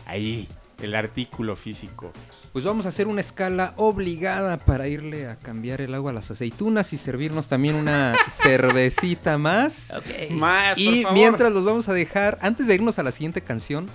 [0.05, 0.47] ahí
[0.81, 2.11] el artículo físico.
[2.53, 6.31] Pues vamos a hacer una escala obligada para irle a cambiar el agua a las
[6.31, 9.91] aceitunas y servirnos también una cervecita más.
[9.93, 10.31] Ok.
[10.31, 11.17] Más, por Y favor.
[11.17, 13.87] mientras los vamos a dejar, antes de irnos a la siguiente canción,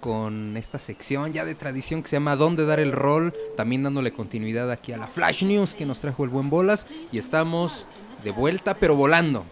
[0.00, 3.32] con esta sección ya de tradición que se llama ¿Dónde dar el rol?
[3.56, 6.88] También dándole continuidad aquí a la Flash News que nos trajo el buen Bolas.
[7.12, 7.86] Y estamos
[8.24, 9.44] de vuelta, pero volando.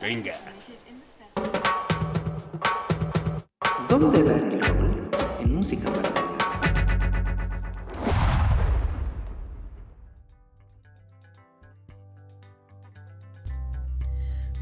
[0.00, 0.34] Venga.
[3.88, 4.81] ¿Dónde dar el rol?
[5.62, 5.78] Pues.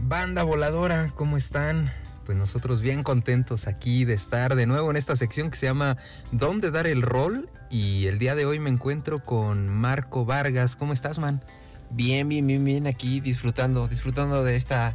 [0.03, 1.91] Banda voladora, ¿cómo están?
[2.27, 5.97] Pues nosotros bien contentos aquí de estar de nuevo en esta sección que se llama
[6.33, 7.49] ¿Dónde dar el rol?
[7.71, 10.77] Y el día de hoy me encuentro con Marco Vargas.
[10.77, 11.43] ¿Cómo estás, man?
[11.89, 14.95] Bien, bien, bien, bien aquí disfrutando, disfrutando de esta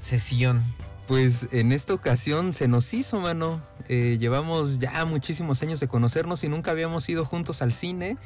[0.00, 0.62] sesión.
[1.06, 3.62] Pues en esta ocasión se nos hizo, mano.
[3.88, 8.16] Eh, llevamos ya muchísimos años de conocernos y nunca habíamos ido juntos al cine.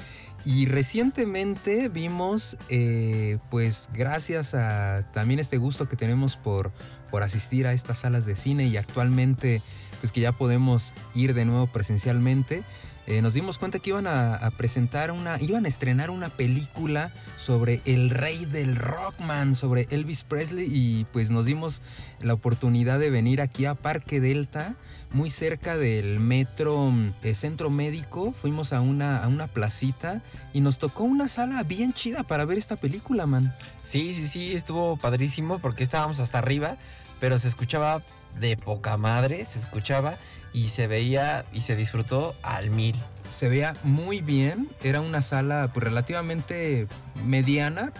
[0.44, 6.70] Y recientemente vimos, eh, pues gracias a también este gusto que tenemos por,
[7.10, 9.62] por asistir a estas salas de cine y actualmente
[10.00, 12.64] pues que ya podemos ir de nuevo presencialmente,
[13.06, 17.12] eh, nos dimos cuenta que iban a, a, presentar una, iban a estrenar una película
[17.34, 21.82] sobre el rey del rockman, sobre Elvis Presley y pues nos dimos
[22.20, 24.76] la oportunidad de venir aquí a Parque Delta,
[25.12, 26.92] muy cerca del metro
[27.22, 31.92] eh, Centro Médico, fuimos a una, a una placita y nos tocó una sala bien
[31.92, 33.52] chida para ver esta película, man.
[33.82, 36.76] Sí, sí, sí, estuvo padrísimo porque estábamos hasta arriba,
[37.18, 38.02] pero se escuchaba
[38.38, 40.16] de poca madre, se escuchaba
[40.52, 42.96] y se veía y se disfrutó al mil.
[43.28, 46.88] Se veía muy bien, era una sala pues, relativamente
[47.24, 47.92] mediana.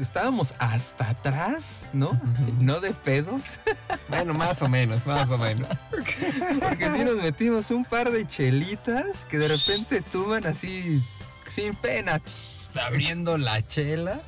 [0.00, 2.18] Estábamos hasta atrás, ¿no?
[2.58, 3.60] No de pedos.
[4.08, 5.68] Bueno, más o menos, más o menos.
[5.90, 11.04] Porque sí nos metimos un par de chelitas que de repente tuvan así
[11.48, 12.20] sin pena,
[12.86, 14.20] abriendo la chela.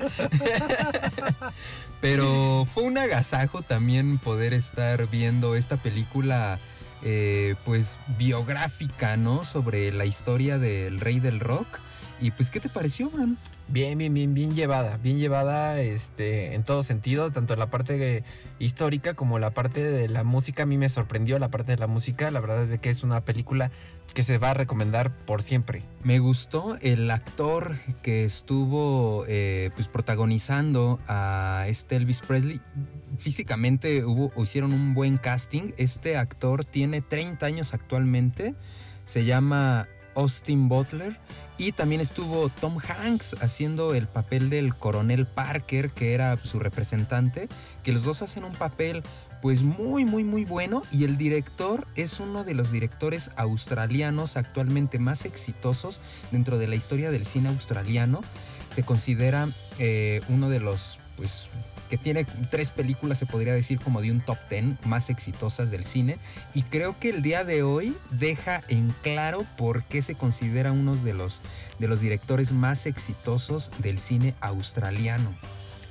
[2.00, 6.58] Pero fue un agasajo también poder estar viendo esta película,
[7.02, 9.44] eh, pues biográfica, ¿no?
[9.44, 11.80] Sobre la historia del rey del rock.
[12.20, 13.38] Y pues, ¿qué te pareció, man?
[13.68, 18.24] Bien, bien, bien, bien llevada, bien llevada este, en todo sentido, tanto la parte
[18.58, 20.64] histórica como la parte de la música.
[20.64, 23.02] A mí me sorprendió la parte de la música, la verdad es de que es
[23.04, 23.70] una película
[24.12, 25.82] que se va a recomendar por siempre.
[26.02, 32.60] Me gustó el actor que estuvo eh, pues protagonizando a este Elvis Presley.
[33.16, 35.72] Físicamente hubo, hicieron un buen casting.
[35.78, 38.54] Este actor tiene 30 años actualmente.
[39.04, 41.18] Se llama Austin Butler.
[41.60, 47.50] Y también estuvo Tom Hanks haciendo el papel del coronel Parker, que era su representante,
[47.82, 49.02] que los dos hacen un papel
[49.42, 50.84] pues muy, muy, muy bueno.
[50.90, 56.00] Y el director es uno de los directores australianos actualmente más exitosos
[56.30, 58.22] dentro de la historia del cine australiano.
[58.70, 59.46] Se considera
[59.78, 61.50] eh, uno de los pues
[61.90, 65.82] que tiene tres películas, se podría decir, como de un top ten más exitosas del
[65.82, 66.18] cine.
[66.54, 70.94] Y creo que el día de hoy deja en claro por qué se considera uno
[70.94, 71.42] de los,
[71.80, 75.34] de los directores más exitosos del cine australiano.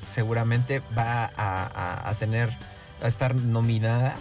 [0.06, 2.50] Seguramente va a, a, a tener,
[3.04, 4.18] a estar nominada.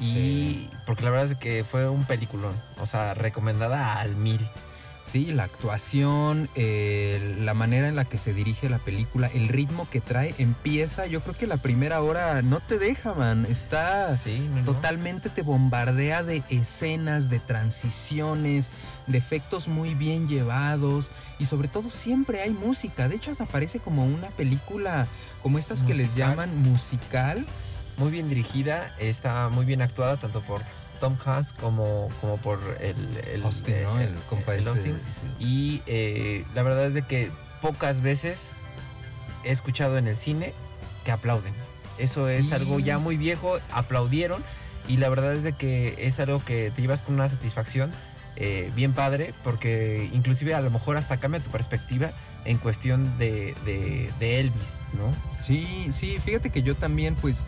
[0.00, 0.70] Y sí.
[0.86, 4.40] porque la verdad es que fue un peliculón, o sea, recomendada al mil.
[5.08, 9.88] Sí, la actuación, eh, la manera en la que se dirige la película, el ritmo
[9.88, 14.46] que trae, empieza, yo creo que la primera hora no te deja, man, está sí,
[14.54, 18.70] no, totalmente, te bombardea de escenas, de transiciones,
[19.06, 23.80] de efectos muy bien llevados y sobre todo siempre hay música, de hecho hasta parece
[23.80, 25.08] como una película,
[25.40, 25.96] como estas musical.
[25.96, 27.46] que les llaman musical.
[27.96, 30.62] Muy bien dirigida, está muy bien actuada tanto por
[30.98, 34.00] Tom Hanks como, como por el, el Austin, eh, ¿no?
[34.00, 35.00] el, el, compa el este, Austin.
[35.38, 38.56] Y eh, la verdad es de que pocas veces
[39.44, 40.54] he escuchado en el cine
[41.04, 41.54] que aplauden.
[41.98, 42.34] Eso sí.
[42.34, 44.44] es algo ya muy viejo, aplaudieron
[44.86, 47.92] y la verdad es de que es algo que te llevas con una satisfacción
[48.36, 52.12] eh, bien padre porque inclusive a lo mejor hasta cambia tu perspectiva
[52.44, 55.12] en cuestión de, de, de Elvis, ¿no?
[55.40, 57.44] Sí, sí, fíjate que yo también pues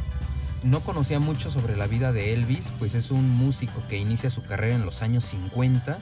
[0.63, 4.43] no conocía mucho sobre la vida de Elvis, pues es un músico que inicia su
[4.43, 5.99] carrera en los años 50.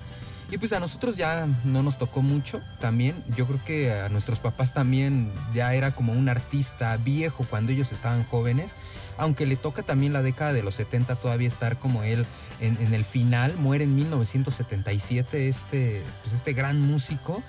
[0.50, 3.22] Y pues a nosotros ya no nos tocó mucho también.
[3.36, 7.92] Yo creo que a nuestros papás también ya era como un artista viejo cuando ellos
[7.92, 8.74] estaban jóvenes.
[9.18, 12.24] Aunque le toca también la década de los 70 todavía estar como él
[12.60, 13.56] en, el final.
[13.58, 17.42] Muere en 1977 este, pues este gran músico.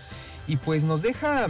[0.46, 1.48] Y pues nos deja,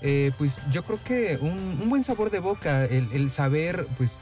[0.00, 2.86] eh, pues yo creo que un, buen sabor de boca.
[2.86, 4.18] El saber, pues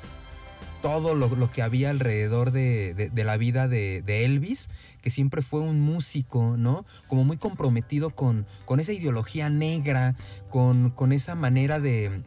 [0.80, 4.68] todo lo, que había alrededor de, la vida de, Elvis,
[5.02, 6.84] que siempre fue un músico, ¿no?
[7.08, 8.46] Como muy comprometido con,
[8.78, 10.14] esa ideología negra,
[10.50, 12.22] con, con esa manera de,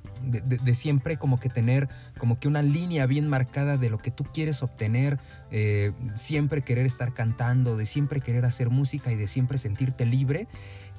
[0.74, 4.62] siempre como que tener como que una línea bien marcada de lo que tú quieres
[4.62, 5.20] obtener,
[5.52, 10.48] eh, siempre querer estar cantando, de siempre querer hacer música y de siempre sentirte libre.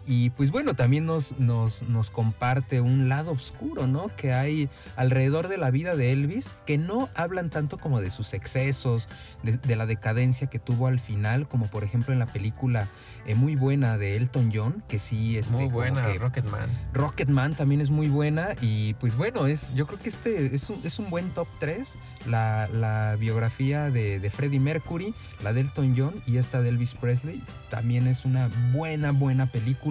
[0.07, 4.11] Y pues bueno, también nos, nos, nos comparte un lado oscuro, ¿no?
[4.16, 8.32] Que hay alrededor de la vida de Elvis, que no hablan tanto como de sus
[8.34, 9.09] excesos,
[9.42, 12.88] de, de la decadencia que tuvo al final, como por ejemplo en la película
[13.26, 16.68] eh, muy buena de Elton John, que sí, este, Muy buena, que- Rocketman.
[16.92, 20.80] Rocketman también es muy buena y pues bueno, es, yo creo que este es un,
[20.82, 25.94] es un buen top 3, la, la biografía de, de Freddie Mercury, la de Elton
[25.96, 29.89] John y esta de Elvis Presley, también es una buena, buena película.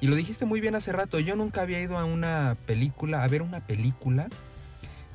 [0.00, 3.28] Y lo dijiste muy bien hace rato, yo nunca había ido a una película, a
[3.28, 4.28] ver una película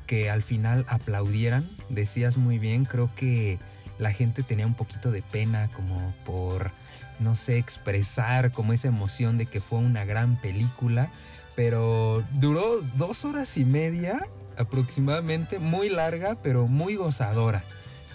[0.06, 3.58] que al final aplaudieran, decías muy bien, creo que
[3.98, 6.72] la gente tenía un poquito de pena como por,
[7.20, 11.10] no sé, expresar como esa emoción de que fue una gran película,
[11.56, 14.26] pero duró dos horas y media
[14.56, 17.64] aproximadamente, muy larga, pero muy gozadora.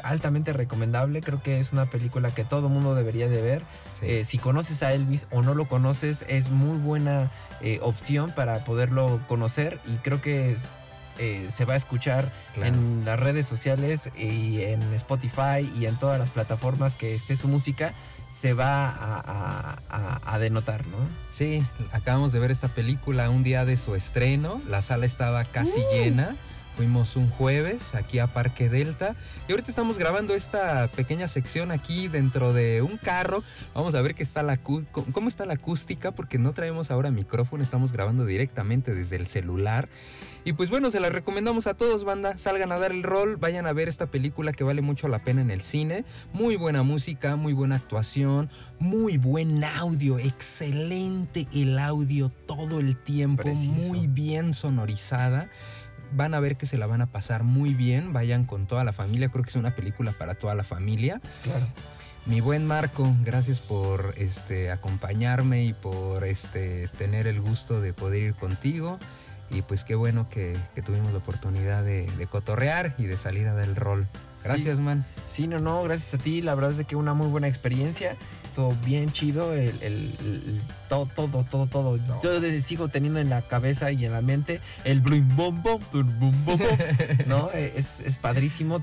[0.03, 1.21] Altamente recomendable.
[1.21, 3.63] Creo que es una película que todo mundo debería de ver.
[4.01, 7.31] Eh, si conoces a Elvis o no lo conoces, es muy buena
[7.61, 10.67] eh, opción para poderlo conocer y creo que es-
[11.19, 12.73] eh, se va a escuchar Claro.
[12.73, 17.47] en las redes sociales y en Spotify y en todas las plataformas que esté su
[17.47, 17.93] música,
[18.31, 20.97] se va a, a- a- a denotar, ¿no?
[21.29, 24.59] Sí, acabamos de ver esta película un día de su estreno.
[24.67, 26.35] La sala estaba casi llena.
[26.75, 29.15] Fuimos un jueves aquí a Parque Delta.
[29.47, 33.43] Y ahorita estamos grabando esta pequeña sección aquí dentro de un carro.
[33.75, 37.61] Vamos a ver qué está la cómo está la acústica, porque no traemos ahora micrófono,
[37.61, 39.87] estamos grabando directamente desde el celular.
[40.45, 42.37] Y pues bueno, se la recomendamos a todos, banda.
[42.37, 45.41] Salgan a dar el rol, vayan a ver esta película que vale mucho la pena
[45.41, 46.03] en el cine.
[46.33, 48.49] Muy buena música, muy buena actuación,
[48.79, 55.49] muy buen audio, excelente el audio todo el tiempo, muy bien sonorizada.
[56.15, 58.93] Van a ver que se la van a pasar muy bien, vayan con toda la
[58.93, 61.21] familia, creo que es una película para toda la familia.
[61.43, 61.65] Claro.
[62.25, 68.23] Mi buen Marco, gracias por este, acompañarme y por este, tener el gusto de poder
[68.23, 68.97] ir contigo.
[69.49, 73.47] Y pues qué bueno que, que tuvimos la oportunidad de, de cotorrear y de salir
[73.47, 74.07] a dar el rol.
[74.43, 74.81] Gracias, Sí.
[74.83, 75.05] man.
[75.25, 76.41] Sí, no, no, gracias a ti.
[76.41, 78.15] La verdad es de que una muy buena experiencia.
[78.53, 79.53] Todo bien chido.
[79.53, 81.97] El, el- el- todo, todo, todo, todo.
[82.21, 85.81] Yo desde- sigo teniendo en la cabeza y en la mente el brum bom bom,
[85.91, 86.57] bum bom bom.
[87.27, 87.49] ¿No?
[87.53, 88.79] Eh, Es, es padrísimo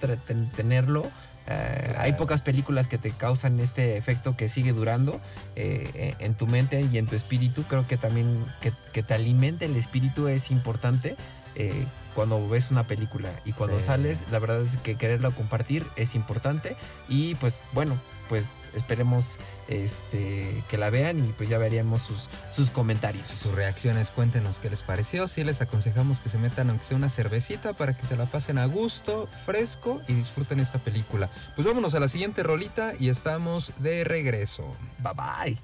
[0.56, 1.10] tenerlo.
[1.46, 5.20] Eh, Hay pocas películas que te causan este efecto que sigue durando
[5.56, 7.64] eh, eh, en tu mente y en tu espíritu.
[7.64, 11.16] Creo que también que, que te alimente el espíritu es importante.
[11.56, 11.86] eh,
[12.20, 13.86] cuando ves una película y cuando Sí.
[13.86, 16.76] sales, la verdad es que quererlo compartir es importante
[17.08, 17.98] y pues bueno,
[18.28, 23.26] pues esperemos este, que la vean y pues ya veríamos sus, sus comentarios.
[23.26, 25.28] Sus reacciones, cuéntenos qué les pareció.
[25.28, 28.58] Si les aconsejamos que se metan aunque sea una cervecita para que se la pasen
[28.58, 31.30] a gusto, fresco y disfruten esta película.
[31.56, 34.76] Pues vámonos a la siguiente rolita y estamos de regreso.
[34.98, 35.58] Bye bye.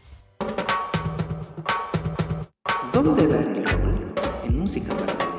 [2.94, 4.14] ¿Dónde dar el rol?
[4.42, 5.35] En música para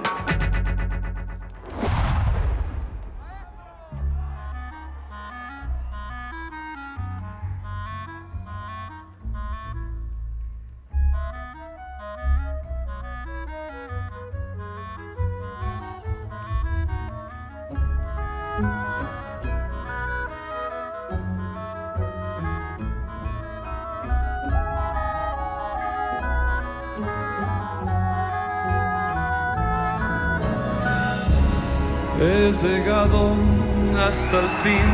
[34.07, 34.89] hasta el fin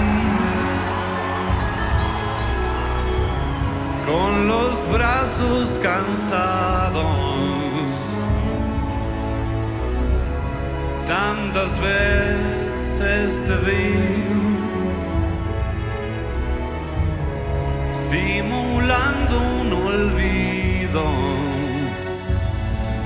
[4.08, 7.04] con los brazos cansados.
[11.06, 13.94] Tantas veces te vi
[17.92, 21.04] simulando un olvido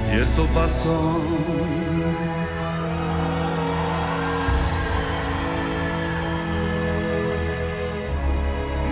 [0.09, 1.86] y eso pasó.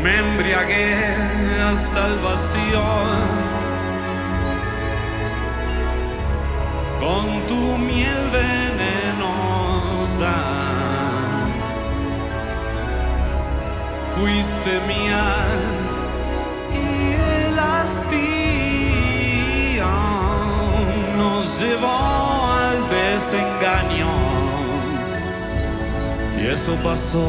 [0.05, 0.93] Me embriagué
[1.67, 2.83] hasta el vacío
[6.99, 10.35] con tu miel venenosa.
[14.13, 15.25] Fuiste mía
[16.71, 16.85] y
[17.47, 18.27] el hastío
[21.17, 21.97] nos llevó
[22.61, 24.13] al desengaño
[26.39, 27.25] y eso pasó.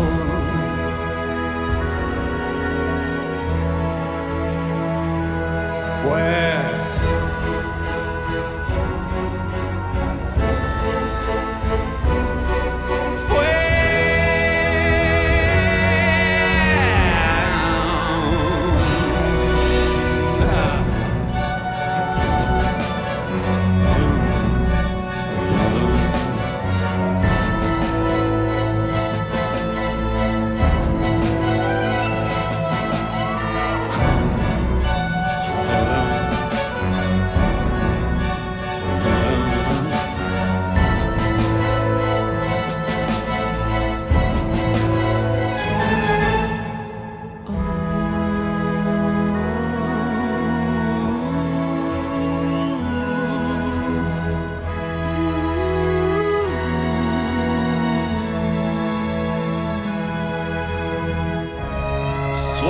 [6.07, 6.46] Fue.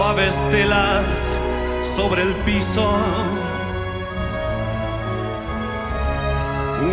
[0.06, 1.10] Suaves telas
[1.96, 2.86] sobre el piso.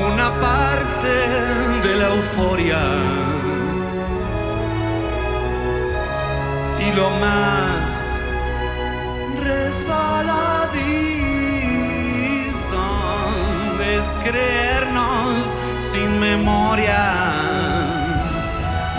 [0.07, 1.13] Una parte
[1.87, 2.81] de la euforia
[6.79, 8.19] y lo más
[9.43, 10.73] resbaladizo
[13.95, 15.43] es creernos
[15.81, 17.03] sin memoria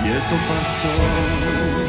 [0.05, 1.84] y eso pasó.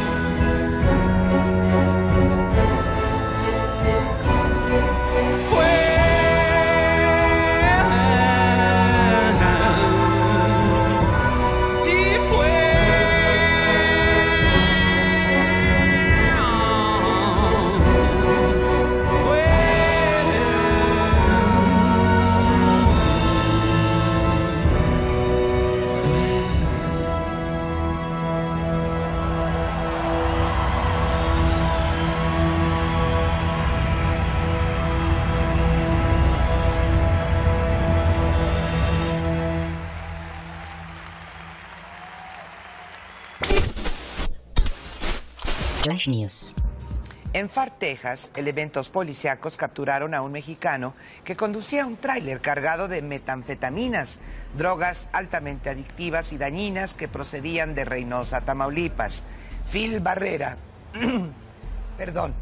[47.34, 50.94] En Far, Texas, elementos policíacos capturaron a un mexicano
[51.24, 54.20] que conducía un tráiler cargado de metanfetaminas,
[54.58, 59.26] drogas altamente adictivas y dañinas que procedían de Reynosa, Tamaulipas.
[59.70, 60.58] Phil Barrera,
[61.98, 62.34] perdón.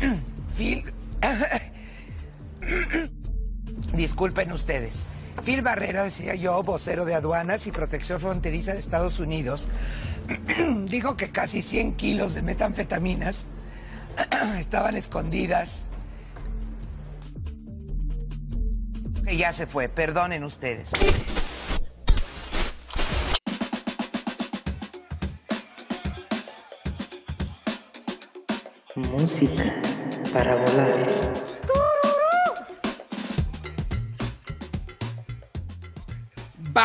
[0.56, 0.92] Phil,
[3.92, 5.06] disculpen ustedes.
[5.44, 9.68] Phil Barrera, decía yo, vocero de aduanas y protección fronteriza de Estados Unidos,
[10.86, 13.46] dijo que casi 100 kilos de metanfetaminas
[14.58, 15.86] estaban escondidas.
[19.24, 20.90] Que ya se fue, perdonen ustedes.
[28.96, 29.72] Música
[30.32, 31.47] para volar.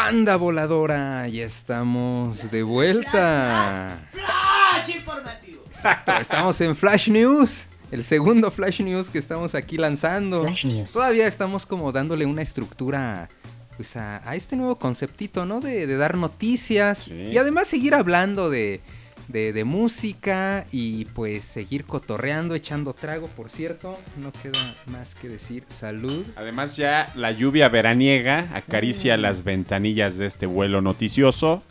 [0.05, 4.05] Banda voladora, ya estamos de vuelta.
[4.11, 5.63] ¡Flash informativo!
[5.65, 7.67] Exacto, estamos en Flash News.
[7.89, 10.43] El segundo Flash News que estamos aquí lanzando.
[10.43, 10.91] Flash News.
[10.91, 13.29] Todavía estamos como dándole una estructura
[13.77, 15.61] pues a, a este nuevo conceptito, ¿no?
[15.61, 18.81] De, de dar noticias y además seguir hablando de,
[19.27, 23.97] de, de música y pues seguir cotorreando, echando trago, por cierto.
[24.17, 26.25] No queda más que decir salud.
[26.35, 31.63] Además ya la lluvia veraniega acaricia las ventanillas de este vuelo noticioso.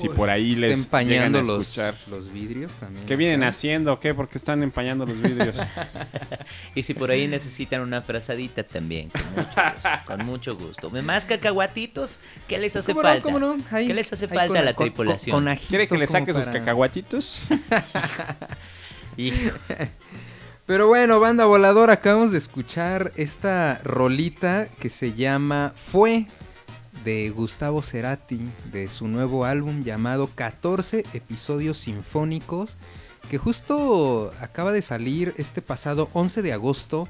[0.00, 1.94] Si por ahí les empañando llegan a los, escuchar.
[2.08, 3.06] los vidrios también.
[3.06, 3.92] ¿Qué vienen haciendo?
[3.94, 4.14] o ¿Qué?
[4.14, 5.56] ¿Por qué están empañando los vidrios?
[6.74, 10.02] Y si por ahí necesitan una frazadita también, con mucho gusto.
[10.06, 10.90] Con mucho gusto.
[11.02, 13.08] Más cacahuatitos, ¿qué les hace ¿Cómo no?
[13.08, 13.22] falta?
[13.22, 13.56] ¿Cómo no?
[13.70, 15.34] Ahí- ¿Qué les hace falta con- a la con- tripulación?
[15.34, 17.40] con- ajito ¿Quiere que le saque sus cacahuatitos?
[19.16, 19.56] Hijo.
[20.66, 26.26] Pero bueno, banda voladora, acabamos de escuchar esta rolita que se llama Fue
[27.06, 28.40] de Gustavo Cerati,
[28.72, 32.76] de su nuevo álbum llamado 14 episodios sinfónicos,
[33.30, 37.08] que justo acaba de salir este pasado 11 de agosto,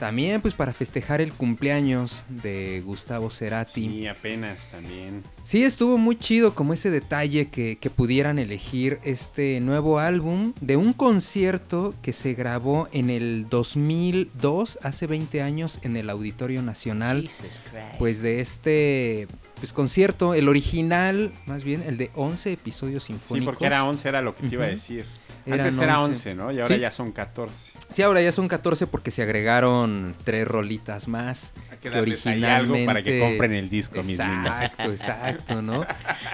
[0.00, 3.84] también pues para festejar el cumpleaños de Gustavo Cerati.
[3.86, 5.22] Sí, apenas también.
[5.44, 10.76] Sí, estuvo muy chido como ese detalle que, que pudieran elegir este nuevo álbum de
[10.76, 17.28] un concierto que se grabó en el 2002, hace 20 años, en el Auditorio Nacional.
[17.28, 17.98] Jesus Christ.
[17.98, 23.44] Pues de este pues, concierto, el original, más bien, el de 11 episodios Sí, sinfónicos.
[23.44, 25.04] porque era 11, era lo que te iba a decir.
[25.46, 26.52] Antes era 11, 11, ¿no?
[26.52, 26.80] Y ahora Sí.
[26.80, 27.72] ya son 14.
[27.90, 31.52] Sí, ahora ya son 14 porque se agregaron tres rolitas más.
[31.70, 31.88] Hay que
[32.28, 34.46] ahí algo para que compren el disco, mis niños.
[34.60, 35.86] Exacto, exacto, ¿no?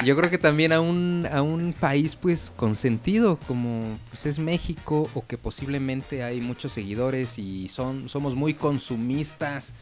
[0.04, 5.08] Yo creo que también a un, a un país pues consentido como pues, es México
[5.14, 9.72] o que posiblemente hay muchos seguidores y son somos muy consumistas,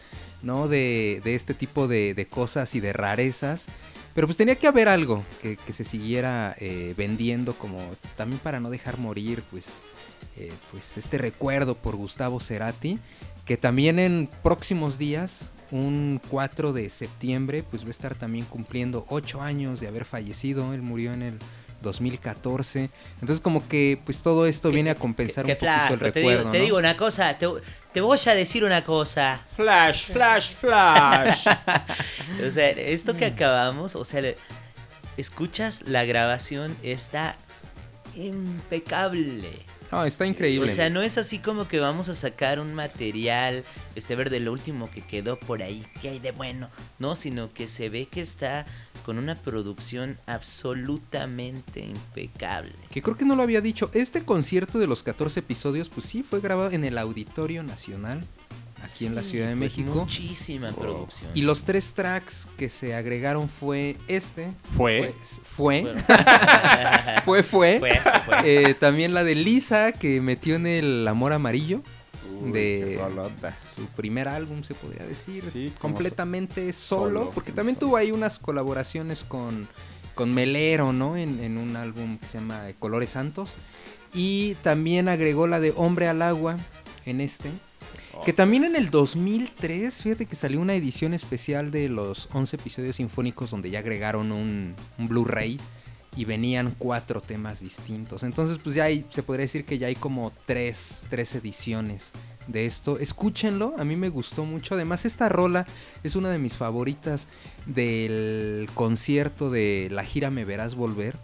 [0.43, 0.69] ¿no?
[0.69, 3.67] De, de este tipo de, de cosas y de rarezas.
[4.15, 7.81] Pero pues tenía que haber algo que, se siguiera eh, vendiendo como
[8.17, 9.67] también para no dejar morir pues,
[10.37, 12.99] eh, pues este recuerdo por Gustavo Cerati,
[13.45, 19.05] que también en próximos días, un 4 de septiembre, pues va a estar también cumpliendo
[19.09, 21.39] 8 años de haber fallecido, él murió en el
[21.85, 26.21] 2014, entonces como que pues todo esto viene a compensar Qué un poquito el te,
[26.21, 26.39] recuerdo.
[26.41, 26.65] digo, te ¿no?
[26.65, 27.47] digo una cosa, te,
[27.93, 29.41] te voy a decir una cosa.
[29.55, 31.47] Flash, flash, flash.
[32.47, 34.37] o sea, esto que acabamos, o sea, le-
[35.17, 37.37] escuchas la grabación, está
[38.17, 39.51] impecable.
[39.93, 40.67] No, está increíble.
[40.71, 43.65] O sea, no es así como que vamos a sacar un material,
[43.95, 46.69] este, ver de lo último que quedó por ahí, que hay de bueno,
[46.99, 48.67] no, sino que se ve que está
[49.05, 52.73] con una producción absolutamente impecable.
[52.91, 53.91] Que creo que no lo había dicho.
[53.93, 58.25] Este concierto de los 14 episodios, pues sí, fue grabado en el Auditorio Nacional,
[58.83, 59.95] aquí en la Ciudad de pues México.
[59.95, 61.31] Muchísima producción.
[61.35, 64.51] Y los tres tracks que se agregaron fue este.
[64.77, 65.15] Fue.
[65.43, 65.83] Fue.
[65.83, 66.03] Fueron.
[67.25, 67.79] fue, fue.
[67.79, 68.71] Fue, fue.
[68.71, 71.83] Eh, también la de Lisa, que metió en el Amor Amarillo.
[72.53, 72.99] De
[73.75, 75.43] su primer álbum, se podría decir.
[75.43, 77.87] Sí, completamente so- solo, solo, porque también solo.
[77.89, 79.69] tuvo ahí unas colaboraciones con,
[80.15, 81.17] con Melero, ¿no?
[81.17, 83.51] En, en un álbum que se llama Colores Santos.
[84.13, 86.57] Y también agregó la de Hombre al Agua
[87.05, 87.51] en este.
[88.25, 92.97] Que también en el 2003, fíjate que salió una edición especial de los 11 episodios
[92.97, 95.59] sinfónicos donde ya agregaron un, un Blu-ray
[96.17, 98.23] y venían cuatro temas distintos.
[98.23, 102.13] Entonces, pues ya hay, se podría decir que ya hay como tres, tres ediciones
[102.47, 102.99] de esto.
[102.99, 104.75] Escúchenlo, a mí me gustó mucho.
[104.75, 105.67] Además, esta rola
[106.03, 107.29] es una de mis favoritas
[107.67, 111.17] del concierto de la gira Me Verás Volver.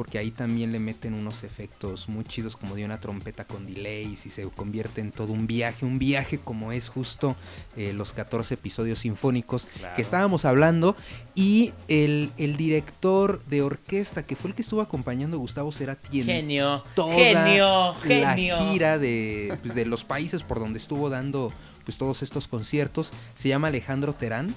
[0.00, 4.24] Porque ahí también le meten unos efectos muy chidos como de una trompeta con delays
[4.24, 7.36] y se convierte en todo un viaje, un viaje como es justo
[7.76, 9.94] eh, los 14 episodios sinfónicos Claro.
[9.94, 10.96] que estábamos hablando
[11.34, 16.20] y el, el director de orquesta que fue el que estuvo acompañando a Gustavo Cerati
[16.20, 18.56] en Genio, toda genio, la genio.
[18.70, 21.52] gira de, pues, de los países por donde estuvo dando
[21.84, 24.54] pues todos estos conciertos se llama Alejandro Terán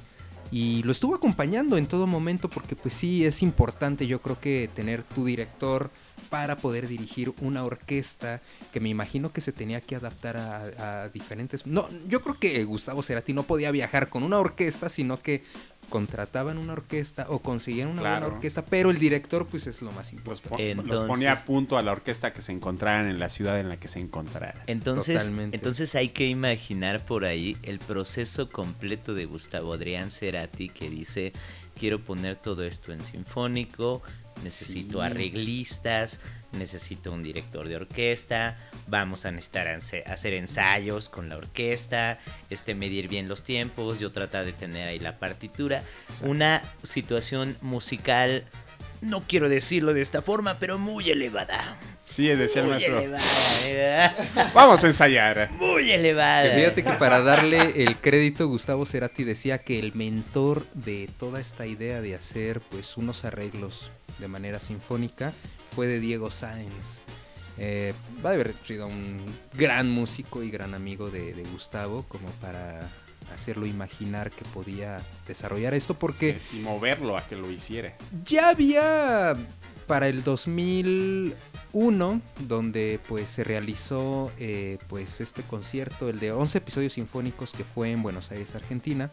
[0.54, 4.70] y lo estuvo acompañando en todo momento porque pues sí es importante yo creo que
[4.76, 5.90] tener tu director
[6.30, 11.10] para poder dirigir una orquesta que me imagino que se tenía que adaptar a, a
[11.10, 15.44] diferentes no yo creo que Gustavo Cerati no podía viajar con una orquesta sino que
[15.90, 18.20] contrataban una orquesta o conseguían una Claro.
[18.22, 21.78] buena orquesta pero el director pues es lo más importante Pon- Los ponía a punto
[21.78, 24.64] a la orquesta que se encontraran en la ciudad en la que se encontraran.
[24.68, 25.58] Entonces, Totalmente.
[25.58, 31.34] entonces hay que imaginar por ahí el proceso completo de Gustavo Adrián Cerati que dice,
[31.78, 34.02] quiero poner todo esto en sinfónico,
[34.44, 35.06] necesito Sí.
[35.06, 36.20] arreglistas,
[36.52, 38.58] necesito un director de orquesta,
[38.88, 42.20] vamos a necesitar hacer ensayos con la orquesta,
[42.50, 45.84] este medir bien los tiempos, yo tratar de tener ahí la partitura,
[46.24, 48.46] una situación musical
[49.02, 51.76] no quiero decirlo de esta forma, pero muy elevada.
[52.14, 53.02] Sí, decía el Muy maestro.
[54.54, 55.50] Vamos a ensayar.
[55.54, 56.44] Muy elevada.
[56.44, 61.42] Que fíjate que para darle el crédito, Gustavo Cerati decía que el mentor de toda
[61.42, 63.90] esta idea de hacer pues unos arreglos
[64.20, 65.34] de manera sinfónica
[65.76, 67.02] fue de Diego Sáenz.
[67.58, 69.20] Eh, va a haber sido un
[69.56, 72.92] gran músico y gran amigo de, de Gustavo como para
[73.34, 77.96] hacerlo imaginar que podía desarrollar esto porque Y moverlo a que lo hiciera.
[78.24, 79.36] ya había
[79.88, 80.24] para el
[81.74, 87.64] 2001 donde pues se realizó eh, pues este concierto el de 11 episodios sinfónicos que
[87.64, 89.12] fue en Buenos Aires Argentina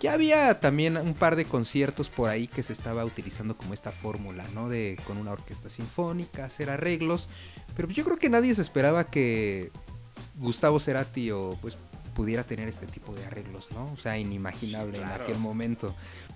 [0.00, 3.90] ya había también un par de conciertos por ahí que se estaba utilizando como esta
[3.90, 4.68] fórmula, ¿no?
[4.68, 7.28] De con una orquesta sinfónica, hacer arreglos.
[7.74, 9.72] Pero yo creo que nadie se esperaba que
[10.36, 11.78] Gustavo Cerati o pues
[12.14, 13.92] pudiera tener este tipo de arreglos, ¿no?
[13.92, 15.16] O sea, inimaginable Sí, claro.
[15.16, 15.94] en aquel momento.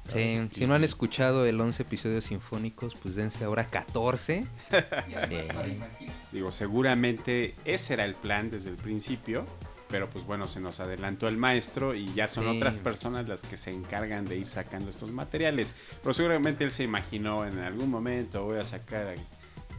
[0.09, 4.45] Sí, si no han escuchado el 11 episodios sinfónicos, pues dense ahora 14.
[6.33, 9.47] Digo, seguramente ese era el plan desde el principio,
[9.89, 12.57] pero pues bueno, se nos adelantó el maestro y ya son Sí.
[12.57, 15.75] otras personas las que se encargan de ir sacando estos materiales.
[16.03, 19.21] Pero seguramente él se imaginó en algún momento voy a sacar el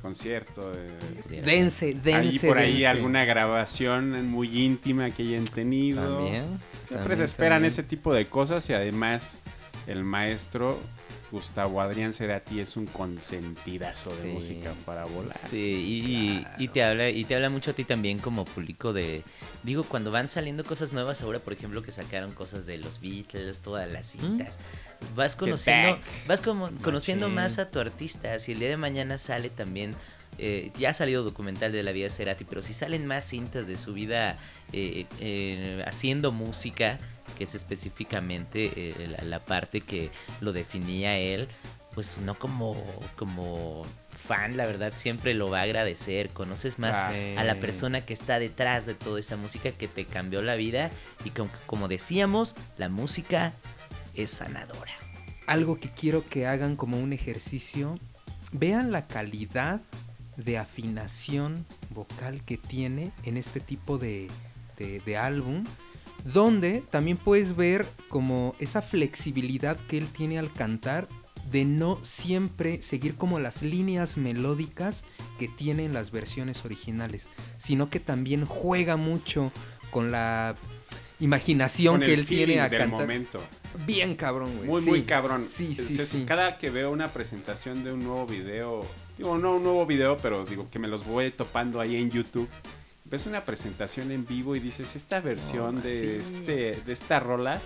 [0.01, 0.71] concierto.
[0.71, 2.87] de- Dense, Ahí dense, por ahí dense.
[2.87, 6.17] alguna grabación muy íntima que hayan tenido.
[6.17, 6.43] También,
[6.83, 7.71] Siempre también, se esperan también.
[7.71, 9.37] ese tipo de cosas y además
[9.87, 10.79] el maestro
[11.31, 15.37] Gustavo Adrián Cerati es un consentidazo de Sí, música para volar.
[15.37, 15.57] Sí,
[16.57, 19.23] y, y te habla y te habla mucho a ti también como público de
[19.63, 23.61] digo cuando van saliendo cosas nuevas ahora, por ejemplo, que sacaron cosas de los Beatles,
[23.61, 24.59] todas las cintas.
[25.15, 27.35] Vas conociendo vas como conociendo Machín.
[27.35, 29.95] más a tu artista, si el día de mañana sale también
[30.39, 33.67] eh, ya ha salido documental de la vida de Cerati, pero si salen más cintas
[33.67, 34.37] de su vida
[34.71, 36.99] eh, eh, haciendo música,
[37.33, 40.11] que es específicamente eh, la, la parte que
[40.41, 41.47] lo definía él,
[41.93, 42.75] pues no como,
[43.15, 46.29] como fan, la verdad siempre lo va a agradecer.
[46.29, 46.95] Conoces más
[47.37, 50.89] a la persona que está detrás de toda esa música que te cambió la vida
[51.23, 53.53] y como, como decíamos, la música
[54.15, 54.91] es sanadora.
[55.45, 57.99] algo que quiero que hagan como un ejercicio,
[58.53, 59.81] vean la calidad
[60.37, 64.29] de afinación vocal que tiene en este tipo de,
[64.77, 65.63] de- de álbum,
[66.23, 71.07] donde también puedes ver como esa flexibilidad que él tiene al cantar
[71.51, 75.03] de no siempre seguir como las líneas melódicas
[75.37, 79.51] que tienen las versiones originales, sino que también juega mucho
[79.91, 80.55] con la
[81.19, 82.99] imaginación Con que él tiene a del cantar.
[83.01, 83.41] momento.
[83.87, 84.69] bien cabrón, güey.
[84.69, 84.89] Muy, Sí.
[84.91, 85.45] muy cabrón.
[85.51, 86.23] Sí, Es- sí, es- sí.
[86.27, 90.45] Cada que veo una presentación de un nuevo video, digo, no un nuevo video, pero
[90.45, 92.47] digo que me los voy topando ahí en YouTube.
[93.13, 96.35] Ves una presentación en vivo y dices, esta versión de, sí.
[96.35, 97.61] este, de esta rola,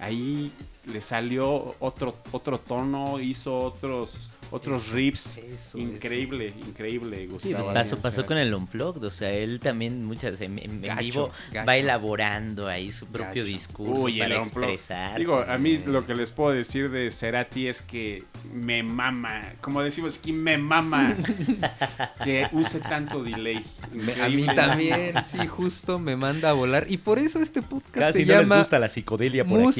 [0.00, 0.50] ahí
[0.86, 5.38] le salió otro, otro tono, hizo otros, otros Eso, riffs.
[5.38, 7.64] eso, increíble, increíble, Sí, Gustavo.
[7.64, 11.30] pues pasó, pasó con el Unplugged, o sea, él también muchas en, en- Gacho, vivo
[11.52, 11.66] gacho.
[11.68, 13.44] va elaborando ahí su propio Gacho.
[13.44, 15.18] discurso Uy, el para expresar.
[15.18, 19.82] Digo, a mí lo que les puedo decir de Cerati es que me mama, como
[19.82, 21.16] decimos aquí, me mama
[22.24, 23.64] que use tanto delay.
[23.92, 26.86] Me- a mí también, sí, justo me manda a volar.
[26.88, 29.70] Y por eso este podcast Casi se no les llama gusta la psicodelia por aquí.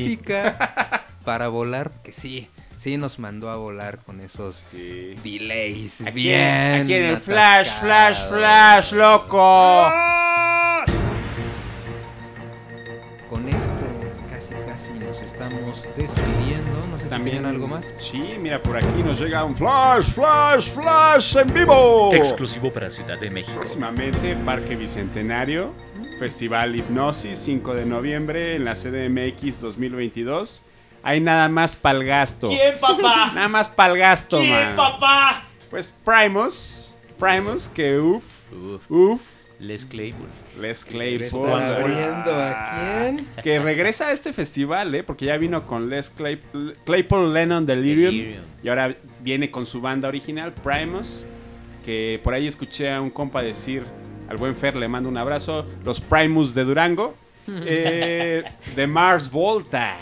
[1.25, 6.01] Para volar, que sí, sí nos mandó a volar con esos delays.
[6.01, 6.83] Aquí, bien.
[6.83, 9.89] aquí en el flash, flash, flash, loco.
[13.31, 13.87] Con esto
[14.29, 16.87] casi casi nos estamos despidiendo.
[16.91, 17.93] No sé si tienen algo más.
[17.99, 22.13] Sí, mira, por aquí nos llega un flash, flash, flash en vivo.
[22.15, 23.59] Exclusivo para Ciudad de México.
[23.61, 25.73] Próximamente, Parque Bicentenario,
[26.19, 30.63] Festival Hipnosis, 5 de noviembre, en la CDMX 2022.
[31.03, 32.49] Hay nada más pa'l gasto.
[32.49, 33.33] ¿Quién, papá?
[33.35, 34.77] Nada más pa'l gasto, ¿Quién, man.
[34.77, 35.45] papá?
[35.71, 38.25] Pues Primus, Primus, que uff,
[38.89, 39.21] uff.
[39.63, 40.27] Les Claypool.
[40.61, 41.49] Les ¿Le Claypool.
[41.51, 43.29] a quién?
[43.45, 45.05] Que regresa a este festival, ¿eh?
[45.05, 48.43] Porque ya vino con Les Claypool, Claypool Lennon Delirium, Delirium.
[48.63, 51.25] Y ahora viene con su banda original, Primus.
[51.85, 53.85] Que por ahí escuché a un compa decir,
[54.29, 57.15] al buen Fer le mando un abrazo, los Primus de Durango.
[57.49, 58.43] eh,
[58.75, 59.97] de Mars Volta.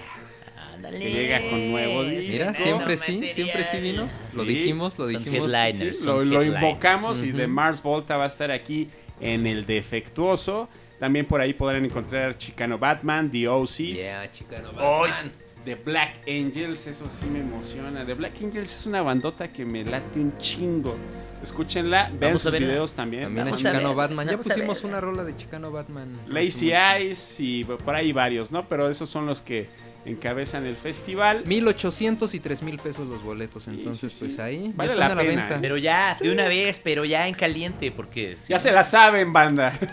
[0.83, 2.31] Que llega con nuevo disco.
[2.33, 4.09] Mira, siempre sí, siempre sí vino.
[4.35, 5.53] Lo dijimos, lo Son dijimos.
[5.53, 8.89] headliners, Sí, son lo, invocamos y de Mars Volta va a estar aquí
[9.21, 10.69] en el defectuoso.
[10.99, 13.79] También por ahí podrán encontrar Chicano Batman, The OCs.
[13.79, 15.11] Yeah, Chicano Oh, Batman.
[15.11, 15.31] es-
[15.65, 18.05] The Black Angels, eso sí me emociona.
[18.07, 20.97] The Black Angels es una bandota que me late un chingo.
[21.43, 23.25] Escúchenla, vean Vamos a sus videos también.
[23.25, 24.27] También a Vamos a Chicano ver, Batman.
[24.27, 26.19] Ya vamos pusimos una rola de Chicano Batman.
[26.29, 28.67] Lazy Eyes y por ahí varios, ¿no?
[28.69, 29.67] Pero esos son los que
[30.05, 31.43] encabezan el festival.
[31.47, 33.69] 1800 y 3000 pesos los boletos.
[33.69, 34.25] Entonces, sí, sí.
[34.27, 35.55] pues ahí ya Vale están la a la pena, venta.
[35.57, 35.59] ¿eh?
[35.61, 38.37] Pero ya, de una vez, pero ya en caliente, porque...
[38.49, 39.79] Ya se la saben, banda.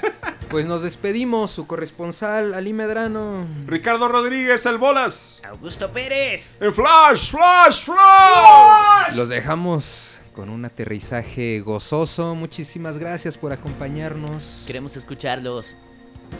[0.49, 3.45] Pues nos despedimos, su corresponsal Ali Medrano.
[3.65, 5.41] Ricardo Rodríguez, el bolas.
[5.45, 6.51] Augusto Pérez.
[6.61, 9.15] En Flash, Flash, Flash.
[9.17, 12.33] Los dejamos con un aterrizaje gozoso.
[12.33, 14.63] Muchísimas gracias por acompañarnos.
[14.65, 15.75] Queremos escucharlos.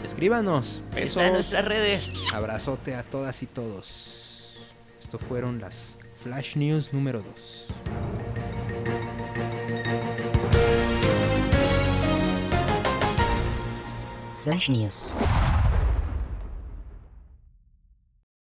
[0.04, 0.82] Escríbanos.
[0.96, 2.34] Está en nuestras redes.
[2.34, 4.56] Abrazote a todas y todos.
[5.00, 7.66] Esto fueron las Flash News número 2.
[14.44, 15.14] Flash News.